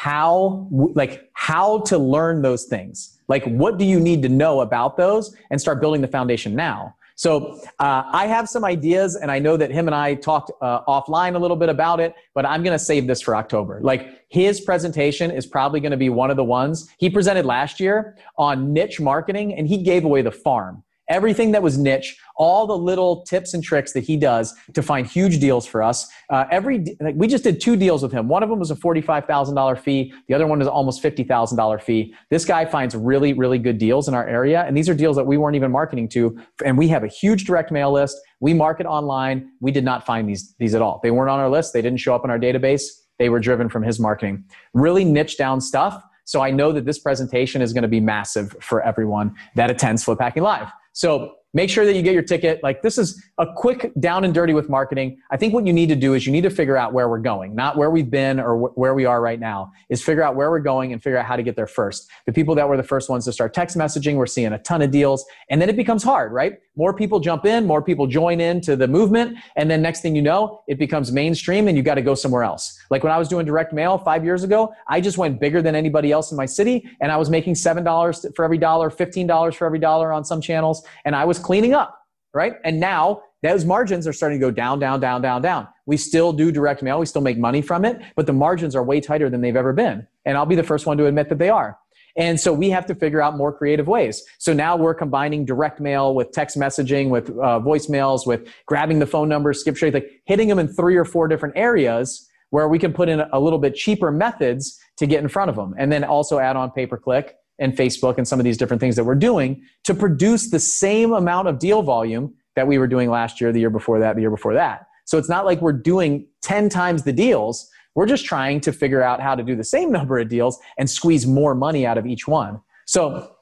how, 0.00 0.66
like, 0.70 1.28
how 1.34 1.80
to 1.80 1.98
learn 1.98 2.40
those 2.40 2.64
things? 2.64 3.20
Like, 3.28 3.44
what 3.44 3.76
do 3.76 3.84
you 3.84 4.00
need 4.00 4.22
to 4.22 4.30
know 4.30 4.62
about 4.62 4.96
those, 4.96 5.36
and 5.50 5.60
start 5.60 5.78
building 5.78 6.00
the 6.00 6.08
foundation 6.08 6.54
now? 6.54 6.94
So 7.16 7.60
uh, 7.78 8.04
I 8.10 8.26
have 8.26 8.48
some 8.48 8.64
ideas, 8.64 9.16
and 9.16 9.30
I 9.30 9.38
know 9.38 9.58
that 9.58 9.70
him 9.70 9.88
and 9.88 9.94
I 9.94 10.14
talked 10.14 10.52
uh, 10.62 10.80
offline 10.86 11.34
a 11.34 11.38
little 11.38 11.54
bit 11.54 11.68
about 11.68 12.00
it, 12.00 12.14
but 12.32 12.46
I'm 12.46 12.62
going 12.62 12.72
to 12.72 12.82
save 12.82 13.06
this 13.06 13.20
for 13.20 13.36
October. 13.36 13.78
Like 13.82 14.24
his 14.28 14.62
presentation 14.62 15.30
is 15.30 15.46
probably 15.46 15.80
going 15.80 15.90
to 15.90 15.98
be 15.98 16.08
one 16.08 16.30
of 16.30 16.38
the 16.38 16.44
ones 16.44 16.88
he 16.96 17.10
presented 17.10 17.44
last 17.44 17.78
year 17.78 18.16
on 18.38 18.72
niche 18.72 19.00
marketing, 19.00 19.52
and 19.52 19.68
he 19.68 19.82
gave 19.82 20.04
away 20.04 20.22
the 20.22 20.32
farm 20.32 20.82
everything 21.10 21.50
that 21.50 21.62
was 21.62 21.76
niche, 21.76 22.16
all 22.36 22.66
the 22.66 22.76
little 22.76 23.22
tips 23.24 23.52
and 23.52 23.62
tricks 23.62 23.92
that 23.92 24.00
he 24.00 24.16
does 24.16 24.54
to 24.72 24.82
find 24.82 25.06
huge 25.06 25.40
deals 25.40 25.66
for 25.66 25.82
us. 25.82 26.08
Uh, 26.30 26.46
every 26.50 26.96
like, 27.00 27.14
we 27.16 27.26
just 27.26 27.44
did 27.44 27.60
two 27.60 27.76
deals 27.76 28.02
with 28.02 28.12
him. 28.12 28.28
One 28.28 28.42
of 28.42 28.48
them 28.48 28.58
was 28.58 28.70
a 28.70 28.76
forty-five 28.76 29.26
thousand 29.26 29.56
dollar 29.56 29.76
fee. 29.76 30.14
The 30.28 30.34
other 30.34 30.46
one 30.46 30.62
is 30.62 30.68
almost 30.68 31.02
fifty 31.02 31.24
thousand 31.24 31.58
dollar 31.58 31.78
fee. 31.78 32.14
This 32.30 32.46
guy 32.46 32.64
finds 32.64 32.96
really, 32.96 33.34
really 33.34 33.58
good 33.58 33.76
deals 33.76 34.08
in 34.08 34.14
our 34.14 34.26
area, 34.26 34.64
and 34.66 34.74
these 34.74 34.88
are 34.88 34.94
deals 34.94 35.16
that 35.16 35.26
we 35.26 35.36
weren't 35.36 35.56
even 35.56 35.70
marketing 35.70 36.08
to. 36.10 36.38
And 36.64 36.78
we 36.78 36.88
have 36.88 37.04
a 37.04 37.08
huge 37.08 37.44
direct 37.44 37.70
mail 37.70 37.92
list. 37.92 38.16
We 38.38 38.54
market 38.54 38.86
online. 38.86 39.50
We 39.60 39.72
did 39.72 39.84
not 39.84 40.06
find 40.06 40.26
these 40.26 40.54
these 40.58 40.74
at 40.74 40.80
all. 40.80 41.00
They 41.02 41.10
weren't 41.10 41.30
on 41.30 41.40
our 41.40 41.50
list. 41.50 41.74
They 41.74 41.82
didn't 41.82 41.98
show 41.98 42.14
up 42.14 42.24
in 42.24 42.30
our 42.30 42.38
database. 42.38 42.84
They 43.18 43.28
were 43.28 43.40
driven 43.40 43.68
from 43.68 43.82
his 43.82 44.00
marketing. 44.00 44.44
Really 44.72 45.04
niche 45.04 45.36
down 45.36 45.60
stuff. 45.60 46.02
So 46.24 46.40
I 46.40 46.52
know 46.52 46.70
that 46.70 46.84
this 46.86 46.98
presentation 46.98 47.60
is 47.60 47.72
going 47.72 47.82
to 47.82 47.88
be 47.88 47.98
massive 47.98 48.56
for 48.60 48.80
everyone 48.82 49.34
that 49.56 49.68
attends 49.68 50.04
Flip 50.04 50.20
Hacking 50.20 50.44
Live. 50.44 50.68
So 50.92 51.36
make 51.52 51.68
sure 51.68 51.84
that 51.84 51.94
you 51.94 52.02
get 52.02 52.14
your 52.14 52.22
ticket. 52.22 52.62
Like 52.62 52.82
this 52.82 52.98
is 52.98 53.22
a 53.38 53.46
quick 53.56 53.92
down 53.98 54.24
and 54.24 54.32
dirty 54.32 54.54
with 54.54 54.68
marketing. 54.68 55.18
I 55.30 55.36
think 55.36 55.52
what 55.52 55.66
you 55.66 55.72
need 55.72 55.88
to 55.88 55.96
do 55.96 56.14
is 56.14 56.26
you 56.26 56.32
need 56.32 56.42
to 56.42 56.50
figure 56.50 56.76
out 56.76 56.92
where 56.92 57.08
we're 57.08 57.18
going, 57.18 57.54
not 57.54 57.76
where 57.76 57.90
we've 57.90 58.10
been 58.10 58.38
or 58.38 58.56
wh- 58.56 58.78
where 58.78 58.94
we 58.94 59.04
are 59.04 59.20
right 59.20 59.40
now, 59.40 59.70
is 59.88 60.02
figure 60.02 60.22
out 60.22 60.36
where 60.36 60.50
we're 60.50 60.60
going 60.60 60.92
and 60.92 61.02
figure 61.02 61.18
out 61.18 61.26
how 61.26 61.36
to 61.36 61.42
get 61.42 61.56
there 61.56 61.66
first. 61.66 62.08
The 62.26 62.32
people 62.32 62.54
that 62.54 62.68
were 62.68 62.76
the 62.76 62.82
first 62.82 63.10
ones 63.10 63.24
to 63.24 63.32
start 63.32 63.52
text 63.52 63.76
messaging, 63.76 64.14
we're 64.16 64.26
seeing 64.26 64.52
a 64.52 64.58
ton 64.58 64.82
of 64.82 64.90
deals. 64.90 65.24
And 65.48 65.60
then 65.60 65.68
it 65.68 65.76
becomes 65.76 66.02
hard, 66.02 66.32
right? 66.32 66.54
More 66.80 66.94
people 66.94 67.20
jump 67.20 67.44
in, 67.44 67.66
more 67.66 67.82
people 67.82 68.06
join 68.06 68.40
into 68.40 68.74
the 68.74 68.88
movement. 68.88 69.36
And 69.56 69.70
then 69.70 69.82
next 69.82 70.00
thing 70.00 70.16
you 70.16 70.22
know, 70.22 70.62
it 70.66 70.78
becomes 70.78 71.12
mainstream 71.12 71.68
and 71.68 71.76
you 71.76 71.82
got 71.82 71.96
to 71.96 72.00
go 72.00 72.14
somewhere 72.14 72.42
else. 72.42 72.78
Like 72.88 73.02
when 73.04 73.12
I 73.12 73.18
was 73.18 73.28
doing 73.28 73.44
direct 73.44 73.74
mail 73.74 73.98
five 73.98 74.24
years 74.24 74.44
ago, 74.44 74.72
I 74.88 75.02
just 75.02 75.18
went 75.18 75.38
bigger 75.38 75.60
than 75.60 75.74
anybody 75.74 76.10
else 76.10 76.30
in 76.30 76.38
my 76.38 76.46
city. 76.46 76.88
And 77.02 77.12
I 77.12 77.18
was 77.18 77.28
making 77.28 77.52
$7 77.52 78.34
for 78.34 78.46
every 78.46 78.56
dollar, 78.56 78.88
$15 78.88 79.54
for 79.54 79.66
every 79.66 79.78
dollar 79.78 80.10
on 80.10 80.24
some 80.24 80.40
channels. 80.40 80.82
And 81.04 81.14
I 81.14 81.26
was 81.26 81.38
cleaning 81.38 81.74
up 81.74 81.98
right? 82.32 82.54
And 82.64 82.78
now 82.78 83.22
those 83.42 83.64
margins 83.64 84.06
are 84.06 84.12
starting 84.12 84.38
to 84.38 84.46
go 84.46 84.50
down, 84.50 84.78
down, 84.78 85.00
down, 85.00 85.22
down, 85.22 85.42
down. 85.42 85.68
We 85.86 85.96
still 85.96 86.32
do 86.32 86.52
direct 86.52 86.82
mail. 86.82 87.00
We 87.00 87.06
still 87.06 87.22
make 87.22 87.38
money 87.38 87.62
from 87.62 87.84
it, 87.84 88.00
but 88.14 88.26
the 88.26 88.32
margins 88.32 88.76
are 88.76 88.84
way 88.84 89.00
tighter 89.00 89.28
than 89.30 89.40
they've 89.40 89.56
ever 89.56 89.72
been. 89.72 90.06
And 90.24 90.36
I'll 90.36 90.46
be 90.46 90.54
the 90.54 90.62
first 90.62 90.86
one 90.86 90.96
to 90.98 91.06
admit 91.06 91.28
that 91.30 91.38
they 91.38 91.48
are. 91.48 91.78
And 92.16 92.38
so 92.38 92.52
we 92.52 92.70
have 92.70 92.86
to 92.86 92.94
figure 92.94 93.22
out 93.22 93.36
more 93.36 93.52
creative 93.52 93.86
ways. 93.86 94.22
So 94.38 94.52
now 94.52 94.76
we're 94.76 94.94
combining 94.94 95.44
direct 95.44 95.80
mail 95.80 96.14
with 96.14 96.32
text 96.32 96.58
messaging, 96.58 97.08
with 97.08 97.30
uh, 97.30 97.60
voicemails, 97.60 98.26
with 98.26 98.48
grabbing 98.66 98.98
the 98.98 99.06
phone 99.06 99.28
number, 99.28 99.52
skip 99.52 99.76
trace, 99.76 99.94
like 99.94 100.10
hitting 100.26 100.48
them 100.48 100.58
in 100.58 100.68
three 100.68 100.96
or 100.96 101.04
four 101.04 101.28
different 101.28 101.56
areas 101.56 102.28
where 102.50 102.68
we 102.68 102.78
can 102.78 102.92
put 102.92 103.08
in 103.08 103.20
a 103.32 103.40
little 103.40 103.58
bit 103.58 103.74
cheaper 103.74 104.10
methods 104.10 104.78
to 104.96 105.06
get 105.06 105.22
in 105.22 105.28
front 105.28 105.48
of 105.48 105.56
them. 105.56 105.74
And 105.78 105.90
then 105.90 106.04
also 106.04 106.38
add 106.38 106.56
on 106.56 106.70
pay 106.72 106.86
per 106.86 106.96
click 106.96 107.36
and 107.58 107.76
Facebook 107.76 108.18
and 108.18 108.26
some 108.26 108.40
of 108.40 108.44
these 108.44 108.56
different 108.56 108.80
things 108.80 108.96
that 108.96 109.04
we're 109.04 109.14
doing 109.14 109.62
to 109.84 109.94
produce 109.94 110.50
the 110.50 110.58
same 110.58 111.12
amount 111.12 111.46
of 111.46 111.58
deal 111.58 111.82
volume 111.82 112.34
that 112.56 112.66
we 112.66 112.78
were 112.78 112.88
doing 112.88 113.10
last 113.10 113.40
year, 113.40 113.52
the 113.52 113.60
year 113.60 113.70
before 113.70 114.00
that, 114.00 114.16
the 114.16 114.22
year 114.22 114.30
before 114.30 114.54
that. 114.54 114.86
So 115.04 115.18
it's 115.18 115.28
not 115.28 115.44
like 115.44 115.60
we're 115.60 115.72
doing 115.72 116.26
10 116.42 116.68
times 116.68 117.02
the 117.02 117.12
deals. 117.12 117.68
We're 117.94 118.06
just 118.06 118.24
trying 118.24 118.60
to 118.62 118.72
figure 118.72 119.02
out 119.02 119.20
how 119.20 119.34
to 119.34 119.42
do 119.42 119.56
the 119.56 119.64
same 119.64 119.90
number 119.90 120.18
of 120.18 120.28
deals 120.28 120.58
and 120.78 120.88
squeeze 120.88 121.26
more 121.26 121.54
money 121.54 121.86
out 121.86 121.98
of 121.98 122.06
each 122.06 122.28
one. 122.28 122.60
So 122.86 123.32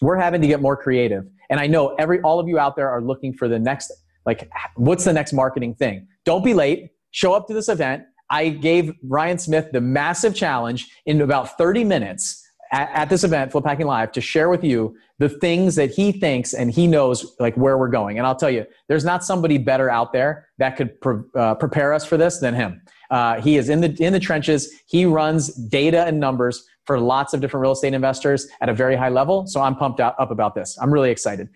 we're 0.00 0.16
having 0.16 0.40
to 0.42 0.46
get 0.46 0.60
more 0.60 0.76
creative. 0.76 1.24
And 1.50 1.60
I 1.60 1.66
know 1.66 1.94
every 1.98 2.20
all 2.20 2.38
of 2.38 2.48
you 2.48 2.58
out 2.58 2.76
there 2.76 2.90
are 2.90 3.00
looking 3.00 3.32
for 3.32 3.48
the 3.48 3.58
next 3.58 3.92
like 4.26 4.50
what's 4.74 5.04
the 5.04 5.12
next 5.12 5.32
marketing 5.32 5.74
thing? 5.74 6.06
Don't 6.24 6.44
be 6.44 6.52
late. 6.52 6.90
Show 7.12 7.32
up 7.32 7.46
to 7.48 7.54
this 7.54 7.68
event. 7.68 8.02
I 8.28 8.48
gave 8.48 8.92
Ryan 9.04 9.38
Smith 9.38 9.70
the 9.72 9.80
massive 9.80 10.34
challenge 10.34 10.90
in 11.06 11.20
about 11.20 11.56
30 11.56 11.84
minutes 11.84 12.42
at, 12.72 12.90
at, 12.92 13.08
this 13.08 13.22
event, 13.22 13.52
Flip 13.52 13.64
Hacking 13.64 13.86
Live, 13.86 14.10
to 14.12 14.20
share 14.20 14.48
with 14.48 14.64
you 14.64 14.96
the 15.20 15.28
things 15.28 15.76
that 15.76 15.90
he 15.90 16.10
thinks 16.10 16.52
and 16.52 16.70
he 16.70 16.88
knows 16.88 17.36
like 17.38 17.56
where 17.56 17.78
we're 17.78 17.88
going. 17.88 18.18
And 18.18 18.26
I'll 18.26 18.34
tell 18.34 18.50
you, 18.50 18.66
there's 18.88 19.04
not 19.04 19.24
somebody 19.24 19.58
better 19.58 19.88
out 19.88 20.12
there 20.12 20.48
that 20.58 20.76
could 20.76 21.00
pre- 21.00 21.22
uh, 21.36 21.54
prepare 21.54 21.92
us 21.92 22.04
for 22.04 22.16
this 22.16 22.38
than 22.38 22.54
him. 22.54 22.82
Uh, 23.10 23.40
he 23.40 23.56
is 23.56 23.68
in 23.68 23.80
the 23.80 23.96
in 24.02 24.12
the 24.12 24.20
trenches. 24.20 24.72
He 24.86 25.04
runs 25.04 25.48
data 25.48 26.04
and 26.04 26.18
numbers 26.18 26.64
for 26.84 27.00
lots 27.00 27.34
of 27.34 27.40
different 27.40 27.62
real 27.62 27.72
estate 27.72 27.94
investors 27.94 28.46
at 28.60 28.68
a 28.68 28.74
very 28.74 28.96
high 28.96 29.08
level. 29.08 29.46
So 29.46 29.60
I'm 29.60 29.74
pumped 29.74 30.00
up 30.00 30.16
about 30.18 30.54
this. 30.54 30.78
I'm 30.80 30.92
really 30.92 31.10
excited. 31.10 31.48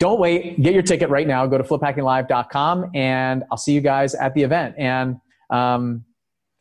Don't 0.00 0.18
wait. 0.18 0.60
Get 0.60 0.74
your 0.74 0.82
ticket 0.82 1.08
right 1.08 1.26
now. 1.26 1.46
Go 1.46 1.58
to 1.58 1.64
fliphackinglive.com 1.64 2.90
and 2.94 3.44
I'll 3.50 3.58
see 3.58 3.72
you 3.72 3.80
guys 3.80 4.14
at 4.14 4.34
the 4.34 4.42
event. 4.42 4.74
And 4.76 5.20
um, 5.50 6.04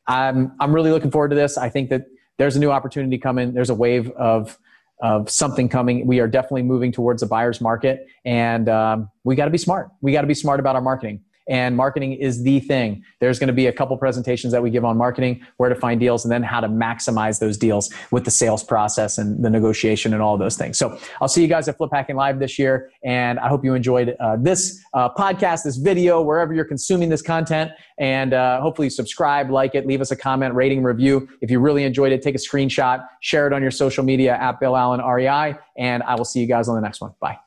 I'm 0.07 0.53
I'm 0.59 0.73
really 0.73 0.91
looking 0.91 1.11
forward 1.11 1.29
to 1.29 1.35
this. 1.35 1.57
I 1.57 1.69
think 1.69 1.89
that 1.89 2.05
there's 2.37 2.55
a 2.55 2.59
new 2.59 2.71
opportunity 2.71 3.17
coming. 3.17 3.53
There's 3.53 3.69
a 3.69 3.75
wave 3.75 4.11
of 4.11 4.57
of 5.01 5.29
something 5.29 5.67
coming. 5.67 6.05
We 6.05 6.19
are 6.19 6.27
definitely 6.27 6.63
moving 6.63 6.91
towards 6.91 7.23
a 7.23 7.27
buyer's 7.27 7.59
market, 7.59 8.07
and 8.25 8.69
um, 8.69 9.09
we 9.23 9.35
got 9.35 9.45
to 9.45 9.51
be 9.51 9.57
smart. 9.57 9.89
We 10.01 10.11
got 10.11 10.21
to 10.21 10.27
be 10.27 10.33
smart 10.33 10.59
about 10.59 10.75
our 10.75 10.81
marketing 10.81 11.21
and 11.47 11.75
marketing 11.75 12.13
is 12.13 12.43
the 12.43 12.59
thing. 12.59 13.03
There's 13.19 13.39
going 13.39 13.47
to 13.47 13.53
be 13.53 13.67
a 13.67 13.73
couple 13.73 13.97
presentations 13.97 14.53
that 14.53 14.61
we 14.61 14.69
give 14.69 14.85
on 14.85 14.97
marketing, 14.97 15.45
where 15.57 15.69
to 15.69 15.75
find 15.75 15.99
deals, 15.99 16.25
and 16.25 16.31
then 16.31 16.43
how 16.43 16.59
to 16.59 16.67
maximize 16.67 17.39
those 17.39 17.57
deals 17.57 17.93
with 18.11 18.25
the 18.25 18.31
sales 18.31 18.63
process 18.63 19.17
and 19.17 19.43
the 19.43 19.49
negotiation 19.49 20.13
and 20.13 20.21
all 20.21 20.37
those 20.37 20.57
things. 20.57 20.77
So 20.77 20.97
I'll 21.21 21.27
see 21.27 21.41
you 21.41 21.47
guys 21.47 21.67
at 21.67 21.77
Flip 21.77 21.89
Hacking 21.91 22.15
Live 22.15 22.39
this 22.39 22.57
year, 22.57 22.91
and 23.03 23.39
I 23.39 23.47
hope 23.47 23.63
you 23.63 23.73
enjoyed 23.73 24.15
uh, 24.19 24.37
this 24.39 24.81
uh, 24.93 25.09
podcast, 25.09 25.63
this 25.63 25.77
video, 25.77 26.21
wherever 26.21 26.53
you're 26.53 26.65
consuming 26.65 27.09
this 27.09 27.21
content, 27.21 27.71
and 27.97 28.33
uh, 28.33 28.61
hopefully 28.61 28.89
subscribe, 28.89 29.49
like 29.49 29.75
it, 29.75 29.85
leave 29.85 30.01
us 30.01 30.11
a 30.11 30.15
comment, 30.15 30.53
rating, 30.55 30.83
review. 30.83 31.27
If 31.41 31.51
you 31.51 31.59
really 31.59 31.83
enjoyed 31.83 32.11
it, 32.11 32.21
take 32.21 32.35
a 32.35 32.39
screenshot, 32.39 33.05
share 33.21 33.47
it 33.47 33.53
on 33.53 33.61
your 33.61 33.71
social 33.71 34.03
media 34.03 34.35
at 34.35 34.59
Bill 34.59 34.75
Allen 34.75 35.01
REI, 35.01 35.55
and 35.77 36.03
I 36.03 36.15
will 36.15 36.25
see 36.25 36.39
you 36.39 36.47
guys 36.47 36.67
on 36.67 36.75
the 36.75 36.81
next 36.81 37.01
one. 37.01 37.13
Bye. 37.19 37.37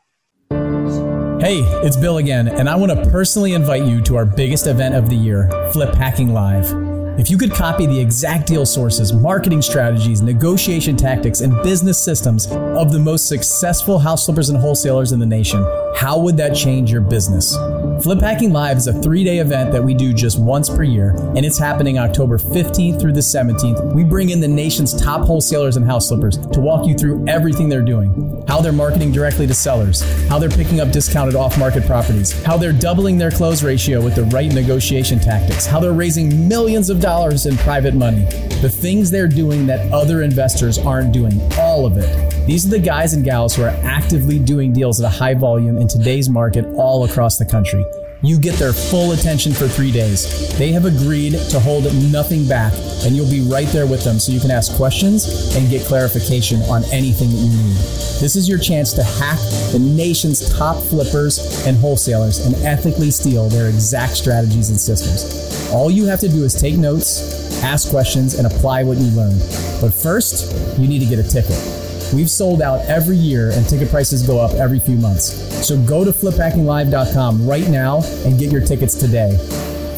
Hey, 1.40 1.61
it's 1.85 1.99
Bill 1.99 2.16
again, 2.16 2.49
and 2.49 2.66
I 2.66 2.77
want 2.77 2.92
to 2.92 3.11
personally 3.11 3.53
invite 3.53 3.85
you 3.85 4.01
to 4.05 4.16
our 4.16 4.25
biggest 4.25 4.66
event 4.66 4.94
of 4.94 5.11
the 5.11 5.16
year, 5.16 5.51
Flip 5.70 5.94
Hacking 5.94 6.33
Live. 6.33 6.86
If 7.18 7.31
you 7.31 7.38
could 7.38 7.52
copy 7.52 7.87
the 7.87 7.98
exact 7.98 8.46
deal 8.46 8.66
sources, 8.66 9.11
marketing 9.11 9.62
strategies, 9.62 10.20
negotiation 10.20 10.98
tactics, 10.98 11.40
and 11.40 11.62
business 11.62 12.02
systems 12.02 12.46
of 12.46 12.92
the 12.92 12.98
most 12.98 13.26
successful 13.26 13.98
house 13.98 14.26
flippers 14.26 14.50
and 14.50 14.59
wholesalers 14.59 15.12
in 15.12 15.18
the 15.18 15.24
nation, 15.24 15.64
how 15.94 16.18
would 16.18 16.37
that 16.37 16.55
change 16.55 16.92
your 16.92 17.00
business? 17.00 17.57
Flip 18.02 18.20
Hacking 18.20 18.52
Live 18.52 18.76
is 18.76 18.87
a 18.87 18.92
three 19.00 19.24
day 19.24 19.38
event 19.38 19.72
that 19.72 19.83
we 19.83 19.94
do 19.94 20.12
just 20.12 20.38
once 20.38 20.68
per 20.68 20.83
year, 20.83 21.16
and 21.35 21.46
it's 21.46 21.59
happening 21.59 21.98
October 21.98 22.37
15th 22.37 23.00
through 23.00 23.14
the 23.14 23.20
17th. 23.20 23.94
We 23.94 24.05
bring 24.05 24.29
in 24.29 24.40
the 24.40 24.48
nation's 24.48 24.92
top 25.00 25.22
wholesalers 25.22 25.79
and 25.79 25.87
house 25.87 26.09
flippers 26.09 26.37
to 26.37 26.61
walk 26.61 26.87
you 26.87 26.94
through 26.94 27.26
everything 27.26 27.70
they're 27.70 27.81
doing 27.81 28.37
how 28.46 28.61
they're 28.61 28.72
marketing 28.72 29.11
directly 29.11 29.46
to 29.46 29.55
sellers, 29.55 30.02
how 30.29 30.38
they're 30.38 30.48
picking 30.48 30.81
up 30.81 30.90
discounted 30.90 31.35
off 31.35 31.59
market 31.59 31.85
properties, 31.85 32.33
how 32.44 32.57
they're 32.57 32.72
doubling 32.72 33.18
their 33.18 33.31
close 33.31 33.62
ratio 33.62 34.00
with 34.00 34.14
the 34.14 34.24
right 34.24 34.52
negotiation 34.52 35.18
tactics, 35.18 35.66
how 35.66 35.81
they're 35.81 35.92
raising 35.92 36.48
millions 36.48 36.88
of 36.88 37.00
dollars 37.07 37.47
in 37.47 37.57
private 37.59 37.95
money, 37.95 38.25
the 38.61 38.69
things 38.69 39.12
they're 39.12 39.29
doing 39.29 39.64
that 39.64 39.92
other 39.92 40.23
investors 40.23 40.77
aren't 40.77 41.12
doing, 41.12 41.40
all 41.57 41.87
of 41.87 41.97
it. 41.97 42.47
These 42.49 42.66
are 42.66 42.71
the 42.71 42.81
guys 42.81 43.14
and 43.14 43.25
gals 43.25 43.55
who 43.55 43.62
are 43.62 43.79
actively 43.85 44.40
doing 44.40 44.73
deals 44.73 45.01
at 45.01 45.07
a 45.07 45.16
high 45.16 45.35
volume 45.35 45.77
in 45.79 45.87
today's 45.87 46.29
market 46.29 46.64
all 46.75 47.05
across 47.05 47.38
the 47.38 47.47
country. 47.47 47.85
You 48.26 48.40
get 48.40 48.56
their 48.56 48.72
full 48.72 49.12
attention 49.12 49.52
for 49.52 49.68
three 49.68 49.92
days. 49.92 50.58
They 50.58 50.72
have 50.72 50.84
agreed 50.84 51.34
to 51.50 51.60
hold 51.60 51.84
nothing 52.10 52.48
back, 52.48 52.72
and 53.04 53.14
you'll 53.14 53.30
be 53.30 53.40
right 53.40 53.68
there 53.68 53.86
with 53.86 54.02
them 54.02 54.18
so 54.18 54.32
you 54.32 54.40
can 54.40 54.50
ask 54.50 54.74
questions 54.74 55.54
and 55.54 55.70
get 55.70 55.86
clarification 55.86 56.60
on 56.62 56.82
anything 56.86 57.28
that 57.28 57.36
you 57.36 57.50
need. 57.50 57.76
This 58.18 58.34
is 58.34 58.48
your 58.48 58.58
chance 58.58 58.92
to 58.94 59.04
hack 59.04 59.38
the 59.70 59.78
nation's 59.78 60.52
top 60.58 60.82
flippers 60.82 61.64
and 61.68 61.76
wholesalers 61.76 62.44
and 62.44 62.56
ethically 62.66 63.12
steal 63.12 63.48
their 63.48 63.68
exact 63.68 64.16
strategies 64.16 64.70
and 64.70 64.80
systems. 64.80 65.70
All 65.72 65.88
you 65.88 66.06
have 66.06 66.18
to 66.18 66.28
do 66.28 66.42
is 66.42 66.52
take 66.52 66.76
notes, 66.76 67.62
ask 67.62 67.88
questions, 67.90 68.34
and 68.34 68.44
apply 68.44 68.82
what 68.82 68.98
you 68.98 69.08
learned. 69.12 69.38
But 69.80 69.94
first, 69.94 70.52
you 70.80 70.88
need 70.88 70.98
to 70.98 71.06
get 71.06 71.20
a 71.20 71.28
ticket. 71.28 71.86
We've 72.14 72.31
sold 72.31 72.62
out 72.62 72.81
every 72.87 73.16
year 73.16 73.51
and 73.51 73.66
ticket 73.69 73.90
prices 73.90 74.27
go 74.27 74.38
up 74.38 74.53
every 74.53 74.79
few 74.79 74.97
months. 74.97 75.25
So 75.66 75.81
go 75.83 76.05
to 76.05 76.12
fliphackinglive.com 76.12 77.47
right 77.47 77.69
now 77.69 78.03
and 78.25 78.38
get 78.38 78.51
your 78.53 78.61
tickets 78.61 78.95
today. 78.95 79.37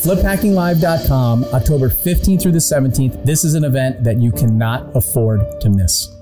Fliphackinglive.com, 0.03 1.45
October 1.53 1.91
15th 1.91 2.43
through 2.43 2.53
the 2.53 2.59
17th. 2.59 3.25
This 3.25 3.45
is 3.45 3.55
an 3.55 3.65
event 3.65 4.05
that 4.05 4.19
you 4.19 4.33
cannot 4.33 4.95
afford 4.97 5.61
to 5.61 5.69
miss. 5.69 6.18